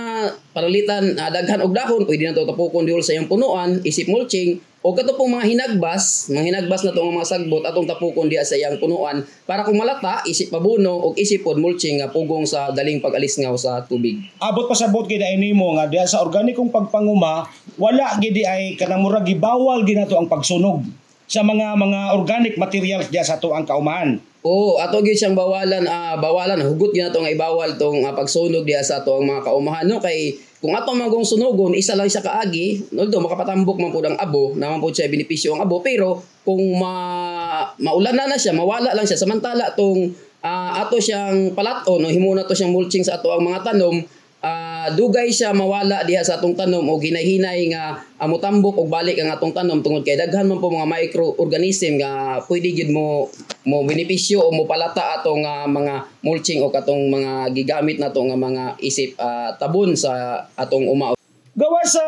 paralitan 0.51 1.15
ah, 1.15 1.31
daghan 1.31 1.63
og 1.63 1.71
dahon, 1.71 2.03
pwede 2.03 2.27
na 2.27 2.35
to 2.35 2.43
tapukon 2.43 2.83
diol 2.83 2.99
sa 2.99 3.15
iyang 3.15 3.31
punuan, 3.31 3.79
isip 3.87 4.11
mulching. 4.11 4.59
O 4.83 4.91
kato 4.91 5.15
pong 5.15 5.39
mga 5.39 5.47
hinagbas, 5.47 6.27
mga 6.35 6.43
hinagbas 6.51 6.83
na 6.83 6.91
to 6.91 7.07
mga 7.07 7.23
sagbot 7.23 7.63
atong 7.63 7.87
tapukon 7.87 8.27
diya 8.27 8.43
sa 8.43 8.59
iyang 8.59 8.83
punuan 8.83 9.23
para 9.47 9.63
kung 9.63 9.79
malata 9.79 10.27
isip 10.27 10.51
pabuno 10.51 10.99
og 10.99 11.15
isip 11.15 11.47
pod 11.47 11.63
mulching 11.63 12.03
nga 12.03 12.11
pugong 12.11 12.43
sa 12.43 12.75
daling 12.75 12.99
pag-alis 12.99 13.39
nga 13.39 13.55
sa 13.55 13.87
tubig. 13.87 14.19
Abot 14.43 14.67
pa 14.67 14.75
sa 14.75 14.91
bot 14.91 15.07
gid 15.07 15.23
ay 15.23 15.39
nimo 15.39 15.79
nga 15.79 15.87
diha 15.87 16.03
sa 16.03 16.19
organikong 16.19 16.75
pagpanguma, 16.75 17.47
wala 17.79 18.19
gid 18.19 18.35
ay 18.43 18.75
kanang 18.75 19.07
murag 19.07 19.23
gibawal 19.23 19.87
gid 19.87 20.03
nato 20.03 20.19
ang 20.19 20.27
pagsunog 20.27 20.83
sa 21.31 21.47
mga 21.47 21.79
mga 21.79 22.01
organic 22.19 22.59
materials 22.59 23.07
diha 23.07 23.23
sa 23.23 23.39
ato 23.39 23.55
ang 23.55 23.63
kaumahan. 23.63 24.19
Oo, 24.43 24.83
ato 24.83 24.99
gyud 25.07 25.15
siyang 25.15 25.39
bawalan 25.39 25.87
ah 25.87 26.19
bawalan. 26.19 26.59
Hugot 26.59 26.91
gyud 26.91 27.07
nato 27.07 27.23
nga 27.23 27.31
ibawal 27.31 27.79
tong 27.79 28.03
ah, 28.03 28.11
pagsunog 28.11 28.67
diha 28.67 28.83
sa 28.83 28.99
ato 28.99 29.23
ang 29.23 29.31
mga 29.31 29.47
kaumahan 29.47 29.87
no? 29.87 30.03
Kay 30.03 30.35
kung 30.59 30.75
ato 30.75 30.91
magong 30.99 31.23
sunogon 31.23 31.79
isa 31.79 31.95
lang 31.95 32.11
siya 32.11 32.27
kaagi. 32.27 32.91
Although 32.91 33.23
makapatambok 33.23 33.79
man 33.79 33.95
pud 33.95 34.03
ang 34.03 34.19
abo 34.19 34.59
naman 34.59 34.83
pud 34.83 34.99
siya 34.99 35.07
benepisyo 35.07 35.55
ang 35.55 35.63
abo. 35.63 35.79
Pero 35.79 36.19
kung 36.43 36.59
ma 36.75 37.71
maulan 37.79 38.19
na 38.19 38.27
na 38.27 38.35
siya 38.35 38.51
mawala 38.51 38.91
lang 38.99 39.07
siya. 39.07 39.23
Samantala 39.23 39.79
tong 39.79 40.11
ah, 40.43 40.83
ato 40.83 40.99
siyang 40.99 41.55
palaton 41.55 42.03
no? 42.03 42.11
Himo 42.11 42.35
na 42.35 42.43
to 42.43 42.59
siyang 42.59 42.75
mulching 42.75 43.07
sa 43.07 43.23
ato 43.23 43.31
ang 43.31 43.47
mga 43.47 43.63
tanom 43.63 44.03
ah, 44.43 44.72
dugay 44.91 45.31
siya 45.31 45.55
mawala 45.55 46.03
diha 46.03 46.27
sa 46.27 46.43
atong 46.43 46.59
tanom 46.59 46.83
o 46.91 46.99
ginahinay 46.99 47.71
nga 47.71 48.03
motambok 48.27 48.83
og 48.83 48.91
balik 48.91 49.15
ang 49.23 49.31
atong 49.31 49.55
tanom 49.55 49.79
tungod 49.79 50.03
kay 50.03 50.19
daghan 50.19 50.51
man 50.51 50.59
po 50.59 50.73
mga 50.73 50.91
microorganism 50.91 52.03
nga 52.03 52.43
pwede 52.51 52.75
gyud 52.75 52.91
mo 52.91 53.31
mo 53.63 53.87
benepisyo 53.87 54.43
o 54.43 54.51
mo 54.51 54.67
palata 54.67 55.23
atong 55.23 55.47
nga 55.47 55.69
mga 55.71 55.95
mulching 56.27 56.59
o 56.65 56.75
katong 56.75 57.07
mga 57.13 57.55
gigamit 57.55 58.03
nato 58.03 58.19
nga 58.27 58.35
mga 58.35 58.83
isip 58.83 59.15
ah, 59.23 59.55
tabon 59.55 59.95
sa 59.95 60.43
atong 60.59 60.91
uma 60.91 61.15
Gawa 61.53 61.85
sa 61.85 62.01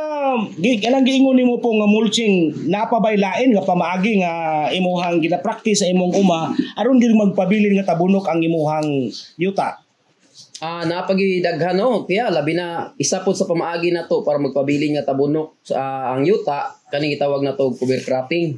gi 0.57 0.81
kanang 0.81 1.05
giingon 1.05 1.37
nimo 1.37 1.61
po 1.61 1.69
nga 1.77 1.85
mulching 1.85 2.65
napabaylain 2.65 3.53
nga 3.53 3.61
pamaagi 3.61 4.25
nga 4.25 4.33
imuhang 4.73 5.21
gina-practice 5.21 5.85
sa 5.85 5.91
imong 5.93 6.17
uma 6.17 6.49
aron 6.81 6.97
gid 6.97 7.13
magpabilin 7.13 7.77
nga 7.77 7.93
tabunok 7.93 8.25
ang 8.25 8.41
imuhang 8.41 9.13
yuta. 9.37 9.84
Ah, 10.63 10.87
napagidaghan 10.87 11.75
no. 11.75 12.07
Kaya 12.07 12.31
labi 12.31 12.55
na 12.55 12.95
isa 12.95 13.27
po 13.27 13.35
sa 13.35 13.49
pamaagi 13.49 13.91
na 13.91 14.07
to 14.07 14.23
para 14.23 14.39
magpabiling 14.39 14.95
nga 14.95 15.11
tabunok 15.11 15.59
sa 15.67 16.15
ang 16.15 16.23
yuta 16.23 16.71
kaning 16.95 17.19
gitawag 17.19 17.43
na 17.43 17.59
to 17.59 17.75
cover 17.75 17.99
cropping. 17.99 18.55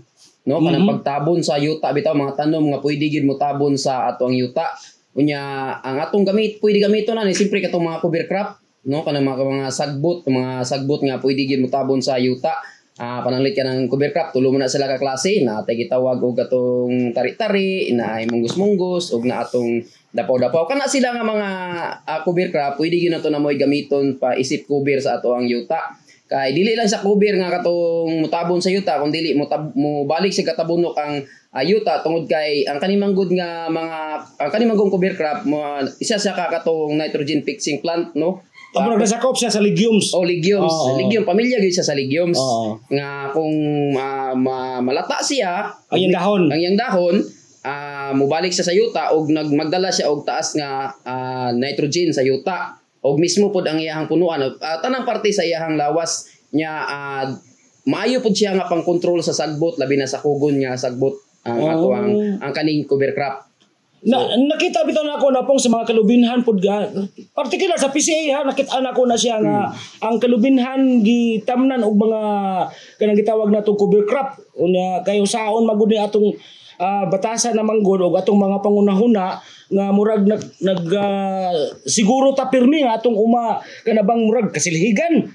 No, 0.47 0.63
kanang 0.63 0.87
pagtabon 0.87 1.43
sa 1.43 1.59
yuta 1.59 1.91
bitaw 1.91 2.15
mga 2.15 2.39
tanom 2.39 2.71
nga 2.71 2.79
pwede 2.79 3.11
gid 3.11 3.27
mo 3.27 3.35
tabon 3.35 3.75
sa 3.75 4.13
ato 4.13 4.29
ang 4.29 4.37
yuta. 4.37 4.77
Unya 5.17 5.41
ang 5.81 5.97
atong 5.97 6.29
gamit 6.29 6.61
pwede 6.61 6.85
gamiton 6.85 7.17
na 7.17 7.25
ni 7.25 7.33
simpre 7.33 7.65
katong 7.65 7.83
mga 7.83 7.99
cover 8.05 8.25
crop 8.29 8.61
no 8.87 9.03
kanang 9.03 9.27
mga, 9.27 9.43
mga 9.43 9.67
sagbot 9.75 10.23
mga 10.23 10.63
sagbot 10.63 11.03
nga 11.03 11.19
pwede 11.19 11.43
gid 11.49 11.59
mo 11.65 11.73
tabon 11.73 12.05
sa 12.05 12.21
yuta. 12.21 12.55
Ah, 12.97 13.21
pananglit 13.21 13.53
ka 13.53 13.61
ng 13.61 13.93
cover 13.93 14.09
crop, 14.09 14.33
tulo 14.33 14.49
mo 14.49 14.57
na 14.57 14.73
sila 14.73 14.89
ka 14.89 14.97
klase 14.97 15.45
na 15.45 15.61
atay 15.61 15.77
gitawag 15.77 16.17
og 16.17 16.33
atong 16.41 17.13
tari-tari, 17.13 17.93
na 17.93 18.17
ay 18.17 18.25
munggos-munggos 18.25 19.13
ug 19.13 19.21
na 19.29 19.45
atong 19.45 19.85
dapaw-dapaw. 20.17 20.65
Kana 20.65 20.89
sila 20.89 21.13
nga 21.13 21.21
mga 21.21 21.49
uh, 22.03 22.21
cover 22.25 22.49
crop, 22.49 22.81
pwede 22.81 22.97
gyud 22.97 23.13
nato 23.13 23.29
na 23.29 23.37
mo'y 23.37 23.61
gamiton 23.61 24.17
pa 24.17 24.33
isip 24.33 24.65
cover 24.65 24.97
sa 24.97 25.21
ato 25.21 25.37
ang 25.37 25.45
yuta. 25.45 25.93
Kay 26.27 26.51
dili 26.51 26.75
lang 26.75 26.91
sa 26.91 27.05
cover 27.05 27.39
nga 27.39 27.53
katong 27.53 28.25
mutabon 28.25 28.59
sa 28.59 28.73
yuta, 28.73 28.99
kung 28.99 29.15
dili 29.15 29.37
mo, 29.37 29.47
tab- 29.47 29.77
mo 29.79 30.03
balik 30.03 30.35
sa 30.35 30.43
katabunok 30.43 30.97
ang 30.99 31.23
ah, 31.55 31.63
yuta 31.63 32.03
tungod 32.03 32.27
kay 32.27 32.67
ang 32.67 32.83
kanimang 32.83 33.15
good 33.15 33.31
nga 33.31 33.71
mga 33.71 33.99
ang 34.43 34.51
kanimang 34.51 34.75
gong 34.75 34.91
cover 34.91 35.15
crop 35.15 35.47
mo 35.47 35.63
isa 36.03 36.19
siya 36.19 36.35
ka 36.35 36.51
katong 36.51 36.99
nitrogen 36.99 37.47
fixing 37.47 37.79
plant 37.79 38.11
no. 38.19 38.43
Amo 38.77 38.93
nasakop 38.99 39.33
siya 39.33 39.49
sa 39.49 39.65
legumes. 39.65 40.13
O 40.13 40.21
legumes, 40.21 40.69
Oo. 40.69 41.01
legume 41.01 41.25
pamilya 41.25 41.57
gyud 41.57 41.73
siya 41.73 41.87
sa 41.87 41.97
legumes. 41.97 42.37
Oo. 42.37 42.77
Nga 42.91 43.31
kung 43.33 43.55
ah, 43.95 44.35
ma- 44.35 44.83
malata 44.83 45.23
siya, 45.23 45.65
Ang 45.89 45.97
iyang 45.97 46.13
dahon. 46.13 46.43
ang 46.51 46.59
iyang 46.59 46.77
dahon 46.77 47.17
ah 48.07 48.15
mubalik 48.15 48.55
siya 48.55 48.67
sa 48.67 48.75
yuta 48.75 49.11
og 49.11 49.27
nag 49.35 49.51
magdala 49.51 49.91
siya 49.91 50.07
og 50.07 50.23
taas 50.23 50.55
nga 50.55 50.95
ah, 51.03 51.51
nitrogen 51.51 52.15
sa 52.15 52.23
yuta. 52.23 52.79
Og 53.07 53.23
mismo 53.23 53.55
pod 53.55 53.63
ang 53.67 53.79
iyahang 53.79 54.11
punuan. 54.11 54.43
Ah, 54.63 54.79
tanang 54.83 55.07
parte 55.07 55.31
sa 55.31 55.43
iyahang 55.43 55.75
lawas 55.75 56.27
niya 56.51 56.71
ah, 56.87 57.27
maayo 57.87 58.19
pod 58.19 58.35
siya 58.35 58.55
nga 58.55 58.67
pang 58.67 58.83
control 58.83 59.23
sa 59.23 59.31
sagbot 59.31 59.79
labi 59.79 59.95
na 59.95 60.07
sa 60.07 60.19
kugon 60.19 60.59
nga 60.63 60.75
sagbot 60.75 61.15
ang 61.47 61.59
Oh. 61.63 61.71
ato 61.71 61.89
ang 61.95 62.11
ang 62.43 62.51
kaning 62.51 62.83
cover 62.91 63.15
crop. 63.15 63.47
Na, 64.07 64.19
nakita 64.23 64.87
bitaw 64.87 65.03
na 65.03 65.19
ako 65.19 65.35
na 65.35 65.43
pong 65.43 65.59
sa 65.59 65.71
mga 65.71 65.95
kalubinhan 65.95 66.43
pud 66.43 66.59
ga 66.59 66.87
particular 67.35 67.75
sa 67.75 67.91
PCA 67.91 68.39
ha 68.39 68.41
nakita 68.47 68.79
na 68.79 68.95
ko 68.95 69.03
na 69.03 69.19
siya 69.19 69.39
nga 69.43 69.71
ang 69.99 70.19
kalubinhan 70.19 71.03
gitamnan 71.03 71.83
og 71.83 71.95
mga 71.95 72.21
kanang 72.99 73.19
gitawag 73.19 73.51
na 73.51 73.63
tong 73.63 73.79
cover 73.79 74.03
crop. 74.03 74.35
Unya 74.59 75.03
kayo 75.03 75.23
saon 75.23 75.67
magud 75.67 75.91
ni 75.91 75.99
atong 75.99 76.35
ah, 76.79 77.05
batasan 77.09 77.55
na 77.57 77.67
manggod 77.67 78.03
atong 78.17 78.39
mga 78.39 78.59
pangunahuna 78.65 79.41
nga 79.67 79.87
murag 79.91 80.25
nag, 80.25 80.43
nag 80.63 80.83
ah, 80.97 81.53
siguro 81.85 82.33
ta 82.33 82.49
pirmi 82.49 82.87
nga 82.87 83.01
atong 83.01 83.17
uma 83.17 83.61
kanabang 83.85 84.25
murag 84.27 84.55
kasilhigan 84.55 85.33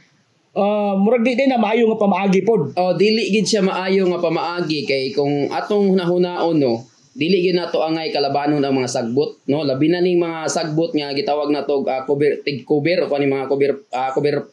Ah, 0.52 1.00
murag 1.00 1.24
di 1.24 1.40
na 1.48 1.56
maayo 1.56 1.88
nga 1.88 2.04
pamaagi 2.04 2.44
pod 2.44 2.76
Oh, 2.76 2.92
dili 2.92 3.32
gid 3.32 3.48
siya 3.48 3.64
maayo 3.64 4.04
nga 4.12 4.20
pamaagi 4.20 4.84
kay 4.84 5.16
kung 5.16 5.48
atong 5.48 5.96
hunahunaon 5.96 6.60
no, 6.60 6.84
dili 7.16 7.40
gid 7.40 7.56
nato 7.56 7.80
angay 7.80 8.12
kalabanon 8.12 8.60
ang 8.60 8.76
mga 8.76 8.92
sagbot 8.92 9.48
no. 9.48 9.64
Labi 9.64 9.88
na 9.88 10.04
ning 10.04 10.20
mga 10.20 10.52
sagbot 10.52 10.92
nga 10.92 11.16
gitawag 11.16 11.56
nato 11.56 11.88
uh, 11.88 12.04
cover 12.04 12.44
tig 12.44 12.68
cover 12.68 13.08
o 13.08 13.08
kani 13.08 13.32
mga 13.32 13.48
cover 13.48 13.72
ah, 13.96 14.12
cover 14.12 14.52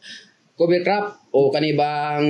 cover 0.59 0.83
crop 0.83 1.31
o 1.31 1.47
kani 1.47 1.71
bang 1.71 2.25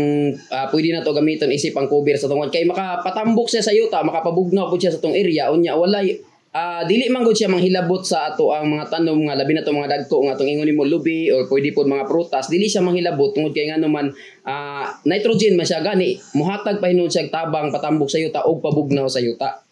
ah, 0.53 0.69
pwede 0.69 0.93
na 0.93 1.01
to 1.01 1.09
gamiton 1.17 1.49
isip 1.49 1.73
ang 1.73 1.89
cover 1.89 2.13
sa 2.13 2.29
tungod. 2.29 2.53
Kay 2.53 2.69
makapatambok 2.69 3.49
siya 3.49 3.65
sa 3.65 3.73
yuta 3.73 4.05
makapabugnaw 4.05 4.69
pud 4.69 4.77
siya 4.77 4.93
sa 4.93 5.01
tong 5.01 5.17
area. 5.17 5.49
Unya 5.49 5.73
walay 5.73 6.21
ah 6.53 6.85
dili 6.85 7.09
man 7.09 7.25
gud 7.25 7.33
siya 7.33 7.49
manghilabot 7.49 8.01
sa 8.01 8.33
ato 8.33 8.49
ang 8.49 8.73
mga 8.73 8.89
tanom 8.89 9.21
nga 9.25 9.37
labi 9.37 9.53
na 9.53 9.61
to 9.61 9.69
mga 9.69 9.89
dagko 9.89 10.25
nga 10.25 10.33
atong 10.33 10.49
ingon 10.49 10.73
mo 10.73 10.81
lubi 10.85 11.29
or 11.33 11.49
pwede 11.49 11.73
pod 11.73 11.89
mga 11.89 12.05
prutas. 12.05 12.53
Dili 12.53 12.69
siya 12.69 12.85
manghilabot 12.85 13.33
tungod 13.33 13.57
kay 13.57 13.73
ngano 13.73 13.89
man 13.89 14.13
ah, 14.45 14.93
nitrogen 15.09 15.57
man 15.57 15.65
siya. 15.65 15.81
Gani 15.81 16.21
muhatag 16.37 16.77
pa 16.77 16.93
hinon 16.93 17.09
siya 17.09 17.33
tabang 17.33 17.73
patambok 17.73 18.13
sa 18.13 18.21
yuta 18.21 18.45
og 18.45 18.61
pabugnaw 18.61 19.09
sa 19.09 19.17
yuta 19.17 19.68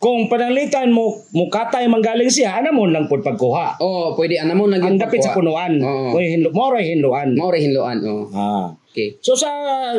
Kung 0.00 0.32
pananglitan 0.32 0.88
mo, 0.96 1.12
mukatay 1.36 1.84
manggaling 1.84 2.32
siya, 2.32 2.56
ana 2.56 2.72
mo 2.72 2.88
lang 2.88 3.04
pod 3.04 3.20
pagkuha. 3.20 3.76
oh 3.84 4.16
pwede 4.16 4.40
ana 4.40 4.56
mo 4.56 4.64
nang 4.64 4.80
Ang 4.80 4.96
dapit 4.96 5.20
sa 5.20 5.36
punuan. 5.36 5.76
Oy, 5.76 6.40
hinlo, 6.40 6.48
mo 6.56 6.72
ray 6.72 6.96
hinluan. 6.96 7.36
mao 7.36 7.52
ray 7.52 7.68
hinloan 7.68 8.00
oh 8.08 8.24
Ah. 8.32 8.72
okay 8.80 9.20
So 9.20 9.36
sa 9.36 9.52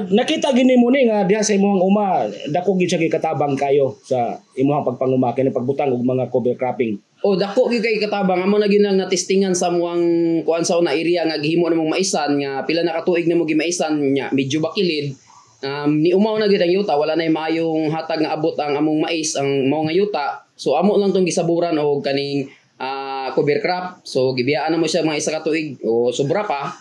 nakita 0.10 0.58
gini 0.58 0.74
mo 0.74 0.90
ni 0.90 1.06
nga 1.06 1.22
diha 1.30 1.46
sa 1.46 1.54
imong 1.54 1.78
uma, 1.86 2.26
dako 2.50 2.82
gid 2.82 2.90
siya 2.90 3.14
katabang 3.14 3.54
kayo 3.54 3.94
sa 4.02 4.42
imong 4.58 4.82
pagpanguma 4.82 5.38
kini 5.38 5.54
pagbutang 5.54 5.94
og 5.94 6.02
mga 6.02 6.34
cover 6.34 6.58
cropping. 6.58 6.98
Oh, 7.22 7.38
dako 7.38 7.70
gyud 7.70 7.86
kay 7.86 8.02
katabang 8.02 8.42
amo 8.42 8.58
na 8.58 8.66
gyud 8.66 8.82
ang 8.82 8.98
natistingan 8.98 9.54
sa 9.54 9.70
muang 9.70 10.02
kuan 10.42 10.66
sa 10.66 10.82
una 10.82 10.98
area 10.98 11.30
nga 11.30 11.38
gihimo 11.38 11.70
namong 11.70 11.94
maisan 11.94 12.42
nga 12.42 12.66
pila 12.66 12.82
na 12.82 12.98
katuig 12.98 13.30
na 13.30 13.38
mo 13.38 13.46
gimaisan 13.46 14.02
nya 14.18 14.34
medyo 14.34 14.66
bakilid. 14.66 15.14
Um, 15.62 16.02
ni 16.02 16.10
umaw 16.10 16.41
na 16.41 16.50
gyud 16.50 16.58
ang 16.58 16.74
yuta 16.74 16.97
wala 16.97 17.13
na 17.13 17.30
mayong 17.30 17.93
hatag 17.93 18.26
nga 18.26 18.34
abot 18.34 18.58
ang 18.58 18.74
among 18.82 18.97
mais 18.97 19.38
ang 19.38 19.69
mao 19.69 19.86
nga 19.86 19.93
yuta. 19.93 20.26
So 20.58 20.74
amo 20.74 20.97
lang 20.97 21.13
tong 21.13 21.26
gisaburan 21.26 21.78
og 21.78 22.02
kaning 22.02 22.50
ah, 22.82 23.30
cover 23.38 23.62
crop. 23.62 24.02
So 24.02 24.34
gibiyaan 24.34 24.74
na 24.74 24.82
mo 24.82 24.89
siya 24.89 25.06
mga 25.06 25.21
isa 25.21 25.30
ka 25.30 25.45
tuig 25.45 25.78
o 25.86 26.10
sobra 26.10 26.41
pa. 26.50 26.74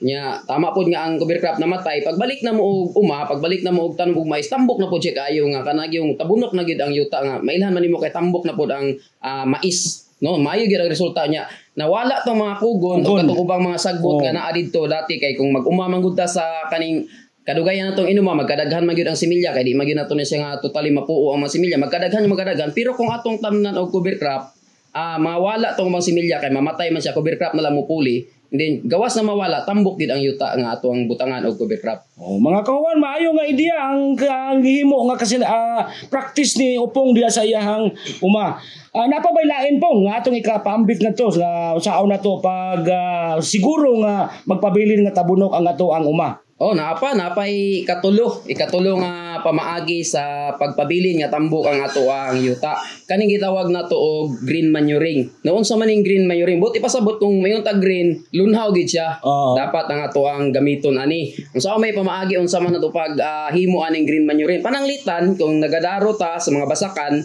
Nya 0.00 0.40
tama 0.48 0.72
pod 0.72 0.88
nga 0.88 1.04
ang 1.04 1.20
cover 1.20 1.36
crop 1.36 1.60
namatay. 1.60 2.00
Pagbalik 2.00 2.40
na 2.40 2.56
mo 2.56 2.64
og 2.64 2.96
uma, 2.96 3.28
pagbalik 3.28 3.60
na 3.60 3.76
mo 3.76 3.92
og 3.92 4.00
tanom 4.00 4.16
og 4.16 4.28
mais, 4.28 4.48
tambok 4.48 4.80
na 4.80 4.88
pod 4.88 5.04
siya 5.04 5.12
kaayo 5.12 5.44
nga 5.52 5.60
kanag 5.60 5.92
yung 5.92 6.16
tabunok 6.16 6.56
na 6.56 6.64
gyud 6.64 6.80
ang 6.80 6.96
yuta 6.96 7.20
nga 7.20 7.34
mailhan 7.44 7.76
man 7.76 7.84
nimo 7.84 8.00
kay 8.00 8.08
tambok 8.08 8.48
na 8.48 8.56
pod 8.56 8.72
ang 8.72 8.96
ah, 9.20 9.44
mais. 9.44 10.00
No, 10.24 10.40
maayo 10.40 10.64
gyud 10.64 10.80
ang 10.80 10.88
resulta 10.88 11.28
niya. 11.28 11.44
Nawala 11.76 12.24
tong 12.24 12.40
mga 12.40 12.56
kugon 12.56 13.04
o 13.04 13.20
katong 13.20 13.36
ubang 13.36 13.60
mga 13.60 13.76
sagbot 13.76 14.16
Oo. 14.16 14.24
nga 14.24 14.32
naa 14.32 14.48
didto 14.54 14.88
dati 14.88 15.20
kay 15.20 15.36
kung 15.36 15.52
mag-uma 15.52 15.90
man 15.90 16.00
gud 16.00 16.16
ta 16.16 16.24
sa 16.24 16.64
kaning 16.72 17.04
kadugayan 17.44 17.92
natong 17.92 18.08
inuma 18.08 18.32
magkadaghan 18.32 18.88
man 18.88 18.96
gyud 18.96 19.04
ang 19.04 19.20
similya 19.20 19.52
kay 19.52 19.68
di 19.68 19.76
man 19.76 19.84
gyud 19.84 20.00
nato 20.00 20.16
na 20.16 20.24
siya 20.24 20.40
nga 20.40 20.50
totally 20.64 20.88
mapuo 20.88 21.36
ang 21.36 21.44
mga 21.44 21.52
similya 21.52 21.76
magkadaghan 21.76 22.24
magkadaghan 22.24 22.72
pero 22.72 22.96
kung 22.96 23.12
atong 23.12 23.36
tamnan 23.36 23.76
og 23.76 23.92
cover 23.92 24.16
crop 24.16 24.56
ah 24.96 25.20
mawala 25.20 25.76
tong 25.76 25.92
mga 25.92 26.04
similya 26.08 26.36
kay 26.40 26.48
mamatay 26.48 26.88
man 26.88 27.04
siya 27.04 27.12
cover 27.12 27.36
crop 27.36 27.52
na 27.52 27.68
lang 27.68 27.76
mo 27.76 27.84
puli 27.84 28.24
and 28.48 28.56
then 28.56 28.72
gawas 28.88 29.12
na 29.20 29.28
mawala 29.28 29.60
tambok 29.68 30.00
gid 30.00 30.08
ang 30.08 30.24
yuta 30.24 30.56
nga 30.56 30.72
ato 30.72 30.88
ang 30.88 31.04
butangan 31.04 31.44
og 31.44 31.60
cover 31.60 31.76
crop 31.76 32.00
Oh, 32.14 32.38
mga 32.38 32.62
kawan, 32.62 33.02
maayo 33.02 33.34
nga 33.34 33.42
ideya 33.42 33.74
ang, 33.90 34.14
ang 34.14 34.62
gihimo 34.62 35.10
nga 35.10 35.18
kasi 35.18 35.42
ah, 35.42 35.82
practice 36.06 36.54
ni 36.62 36.78
Upong 36.78 37.10
diya 37.10 37.26
sa 37.26 37.42
iyahang 37.42 37.90
uma. 38.22 38.54
Uh, 38.94 39.10
napabaylain 39.10 39.82
pong 39.82 40.06
nga 40.06 40.22
atong 40.22 40.38
ikapaambit 40.38 41.02
na 41.02 41.10
to 41.10 41.26
sa 41.26 41.74
saon 41.82 42.06
na 42.06 42.22
to 42.22 42.38
pag 42.38 42.86
ah, 42.86 43.34
siguro 43.42 43.98
nga 43.98 44.30
magpabilin 44.46 45.02
nga 45.02 45.20
tabunok 45.20 45.58
ang 45.58 45.66
ato 45.66 45.90
ang 45.90 46.06
uma. 46.06 46.38
Oh, 46.54 46.70
naapa 46.70 47.18
napay 47.18 47.82
katulo, 47.82 48.46
ikatulo 48.46 49.02
nga 49.02 49.42
pamaagi 49.42 50.06
sa 50.06 50.54
pagpabilin 50.54 51.18
nga 51.18 51.26
tambok 51.26 51.66
ang 51.66 51.82
ato 51.82 52.06
ang 52.06 52.38
yuta. 52.38 52.78
Kaning 53.10 53.26
gitawag 53.26 53.74
na 53.74 53.90
to 53.90 53.98
og 53.98 54.38
green 54.46 54.70
manuring. 54.70 55.26
Noon 55.42 55.66
sa 55.66 55.74
maning 55.74 56.06
green 56.06 56.30
manuring, 56.30 56.62
buti 56.62 56.78
pasabot 56.78 57.18
kung 57.18 57.42
mayon 57.42 57.66
tag 57.66 57.82
green, 57.82 58.22
lunhaw 58.30 58.70
gid 58.70 58.86
siya. 58.86 59.18
Oo. 59.26 59.58
Dapat 59.58 59.90
ang 59.90 60.00
ato 60.06 60.30
ang 60.30 60.54
gamiton 60.54 60.94
ani. 60.94 61.34
Unsa 61.58 61.74
may 61.74 61.90
pamaagi 61.90 62.38
unsa 62.38 62.62
man 62.62 62.70
nato 62.70 62.94
pag 62.94 63.18
ah, 63.18 63.50
himo 63.50 63.82
aning 63.82 64.06
green 64.06 64.22
manuring. 64.22 64.62
Pananglitan 64.62 65.34
kung 65.34 65.58
nagadaro 65.58 66.14
ta 66.14 66.38
sa 66.38 66.54
mga 66.54 66.70
basakan, 66.70 67.18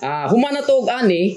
ah 0.00 0.24
human 0.32 0.56
na 0.56 0.64
to 0.64 0.80
og 0.80 0.88
ani, 0.88 1.36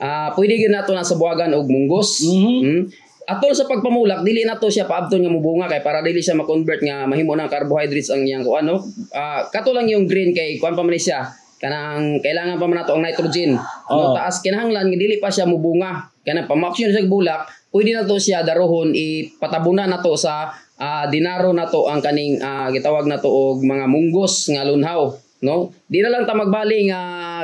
ah 0.00 0.32
pwede 0.32 0.56
gyud 0.56 0.72
nato 0.72 0.96
na 0.96 1.04
sa 1.04 1.20
buwagan 1.20 1.52
og 1.52 1.68
munggos. 1.68 2.24
Mhm. 2.24 2.56
Mm. 2.64 2.82
Atol 3.22 3.54
sa 3.54 3.70
pagpamulak, 3.70 4.26
dili 4.26 4.42
na 4.42 4.58
to 4.58 4.66
siya 4.66 4.90
paabton 4.90 5.22
nga 5.22 5.30
mubunga 5.30 5.70
kay 5.70 5.78
para 5.78 6.02
dili 6.02 6.18
siya 6.18 6.34
ma-convert 6.34 6.82
nga 6.82 7.06
mahimo 7.06 7.38
ng 7.38 7.46
carbohydrates 7.46 8.10
ang 8.10 8.26
iyang 8.26 8.42
kuan 8.42 8.66
no. 8.66 8.82
Ah 9.14 9.46
kato 9.46 9.70
lang 9.70 9.86
yung 9.86 10.10
green 10.10 10.34
kay 10.34 10.58
kuan 10.58 10.74
pa 10.74 10.82
man 10.82 10.98
siya 10.98 11.30
kanang 11.62 12.18
kailangan 12.18 12.58
pa 12.58 12.66
man 12.66 12.82
nato 12.82 12.98
ang 12.98 13.06
nitrogen. 13.06 13.54
Oo. 13.54 13.94
No, 13.94 14.18
taas 14.18 14.42
kinahanglan 14.42 14.90
nga 14.90 14.98
dili 14.98 15.22
pa 15.22 15.30
siya 15.30 15.46
mubunga. 15.46 16.10
Kanang 16.26 16.50
pamaksyon 16.50 16.90
siya 16.90 17.06
bulak, 17.06 17.46
pwede 17.70 17.94
na 17.94 18.02
to 18.02 18.18
siya 18.18 18.42
darohon 18.42 18.90
ipatabunan 18.94 19.86
na 19.86 20.02
to 20.02 20.18
sa 20.18 20.50
ah, 20.82 21.06
dinaro 21.06 21.54
na 21.54 21.70
to 21.70 21.86
ang 21.86 22.02
kaning 22.02 22.42
ah, 22.42 22.66
gitawag 22.74 23.06
na 23.06 23.22
to 23.22 23.30
og 23.30 23.62
mga 23.62 23.86
munggos 23.86 24.50
nga 24.50 24.66
lunhaw 24.66 25.14
no? 25.42 25.74
Di 25.90 26.00
na 26.00 26.08
lang 26.08 26.24
ta 26.24 26.32
magbali 26.32 26.88
nga 26.88 27.00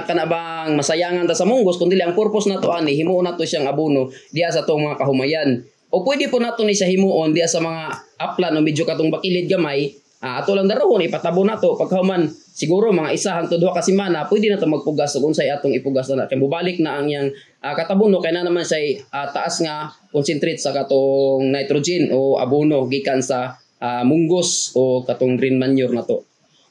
kana 0.06 0.24
bang 0.24 0.78
masayangan 0.78 1.26
ta 1.26 1.34
sa 1.34 1.44
munggos 1.44 1.76
kundi 1.76 1.98
ang 1.98 2.14
purpose 2.14 2.46
na 2.46 2.62
to 2.62 2.70
ani 2.70 2.94
himuon 2.94 3.26
na 3.26 3.34
to 3.34 3.42
siyang 3.42 3.66
abono 3.66 4.08
diya 4.30 4.48
sa 4.48 4.62
tong 4.62 4.86
mga 4.86 4.96
kahumayan. 5.02 5.60
O 5.90 6.04
pwede 6.06 6.30
po 6.30 6.38
nato 6.38 6.62
ni 6.62 6.76
siya 6.76 6.88
himuon 6.88 7.34
diya 7.34 7.50
sa 7.50 7.58
mga 7.58 7.92
upland 8.22 8.54
o 8.56 8.60
medyo 8.62 8.86
katong 8.86 9.10
bakilid 9.10 9.50
gamay 9.50 9.92
ah, 10.22 10.40
ato 10.40 10.54
lang 10.54 10.70
darohon 10.70 11.02
ipatabo 11.04 11.42
na 11.42 11.58
to. 11.58 11.74
Pagkahuman 11.74 12.28
siguro 12.58 12.94
mga 12.94 13.10
isa 13.14 13.34
hangtod 13.34 13.58
duha 13.58 13.74
ka 13.74 13.82
semana 13.82 14.26
pwede 14.30 14.50
na 14.50 14.58
to 14.58 14.66
magpugas 14.70 15.14
ug 15.18 15.30
unsay 15.30 15.50
atong 15.50 15.74
ipugas 15.74 16.10
na 16.14 16.26
kay 16.30 16.38
mubalik 16.38 16.78
na 16.82 16.98
ang 16.98 17.10
yang 17.10 17.26
ah, 17.62 17.74
katabuno 17.74 18.22
kay 18.22 18.30
na 18.30 18.46
naman 18.46 18.62
siya 18.62 19.02
ah, 19.10 19.30
taas 19.30 19.58
nga 19.62 19.90
concentrate 20.14 20.60
sa 20.62 20.70
katong 20.70 21.50
nitrogen 21.50 22.14
o 22.14 22.38
abono 22.38 22.86
gikan 22.86 23.18
sa 23.18 23.58
ah, 23.82 24.02
munggos 24.06 24.74
o 24.78 25.02
katong 25.02 25.34
green 25.34 25.58
manure 25.58 25.90
na 25.90 26.06
to 26.06 26.22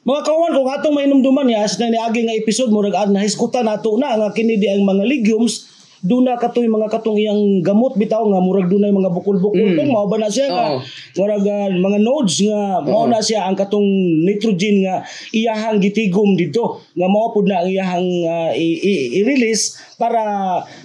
Mga 0.08 0.24
kawan, 0.24 0.56
kung 0.56 0.68
atong 0.72 0.96
mainumduman 0.96 1.52
ya, 1.52 1.68
sa 1.68 1.84
niagi 1.84 2.24
nga 2.24 2.32
episode 2.32 2.72
mo, 2.72 2.80
nag 2.80 3.12
nahiskutan 3.12 3.68
nato 3.68 3.92
na 4.00 4.16
nga 4.16 4.32
kini 4.32 4.56
ang 4.64 4.88
mga 4.88 5.04
legumes, 5.04 5.68
duna 6.00 6.34
katoy 6.34 6.64
mga 6.64 6.86
katong 6.88 7.16
iyang 7.16 7.42
gamot 7.58 7.94
bitaw 7.94 8.22
nga 8.22 8.38
murag 8.38 8.66
dunay 8.66 8.88
mga 8.88 9.10
bukol-bukol 9.10 9.58
Mm. 9.74 9.88
mao 9.88 10.06
ba 10.06 10.14
na 10.14 10.26
siya 10.26 10.46
nga 10.46 10.66
Oo. 10.72 10.80
murag 11.16 11.42
ah, 11.42 11.66
mga 11.68 11.98
nodes 11.98 12.42
nga 12.42 12.60
mao 12.80 13.04
na 13.04 13.18
siya 13.18 13.44
ang 13.44 13.54
katong 13.54 13.88
nitrogen 14.22 14.82
nga 14.82 15.02
iyahang 15.30 15.78
gitigom 15.78 16.34
dito 16.34 16.78
nga 16.92 17.06
mao 17.06 17.30
pud 17.30 17.46
na 17.46 17.60
ang 17.60 17.68
iyahang 17.68 18.08
ah, 18.24 18.50
i- 18.50 18.78
i- 18.78 19.10
i-release 19.18 19.74
para 19.94 20.22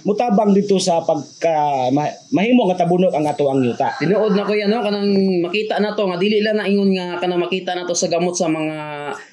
mutabang 0.02 0.50
dito 0.50 0.74
sa 0.76 0.98
pagka 1.00 1.54
ma- 1.88 2.10
mahimo 2.30 2.66
nga 2.66 2.82
tabunok 2.82 3.14
ang 3.14 3.22
ato 3.24 3.46
ang 3.46 3.62
yuta. 3.62 3.94
Tinuod 3.94 4.34
na 4.34 4.42
ko 4.42 4.50
yan, 4.50 4.66
no? 4.66 4.82
kanang 4.82 5.06
makita 5.38 5.78
na 5.78 5.94
to, 5.94 6.02
nga 6.04 6.18
dili 6.18 6.42
lang 6.42 6.58
na 6.58 6.66
ingon 6.66 6.90
nga 6.90 7.22
kanang 7.22 7.38
makita 7.38 7.72
na 7.72 7.86
to 7.86 7.94
sa 7.94 8.10
gamot 8.10 8.34
sa 8.34 8.50
mga 8.50 8.76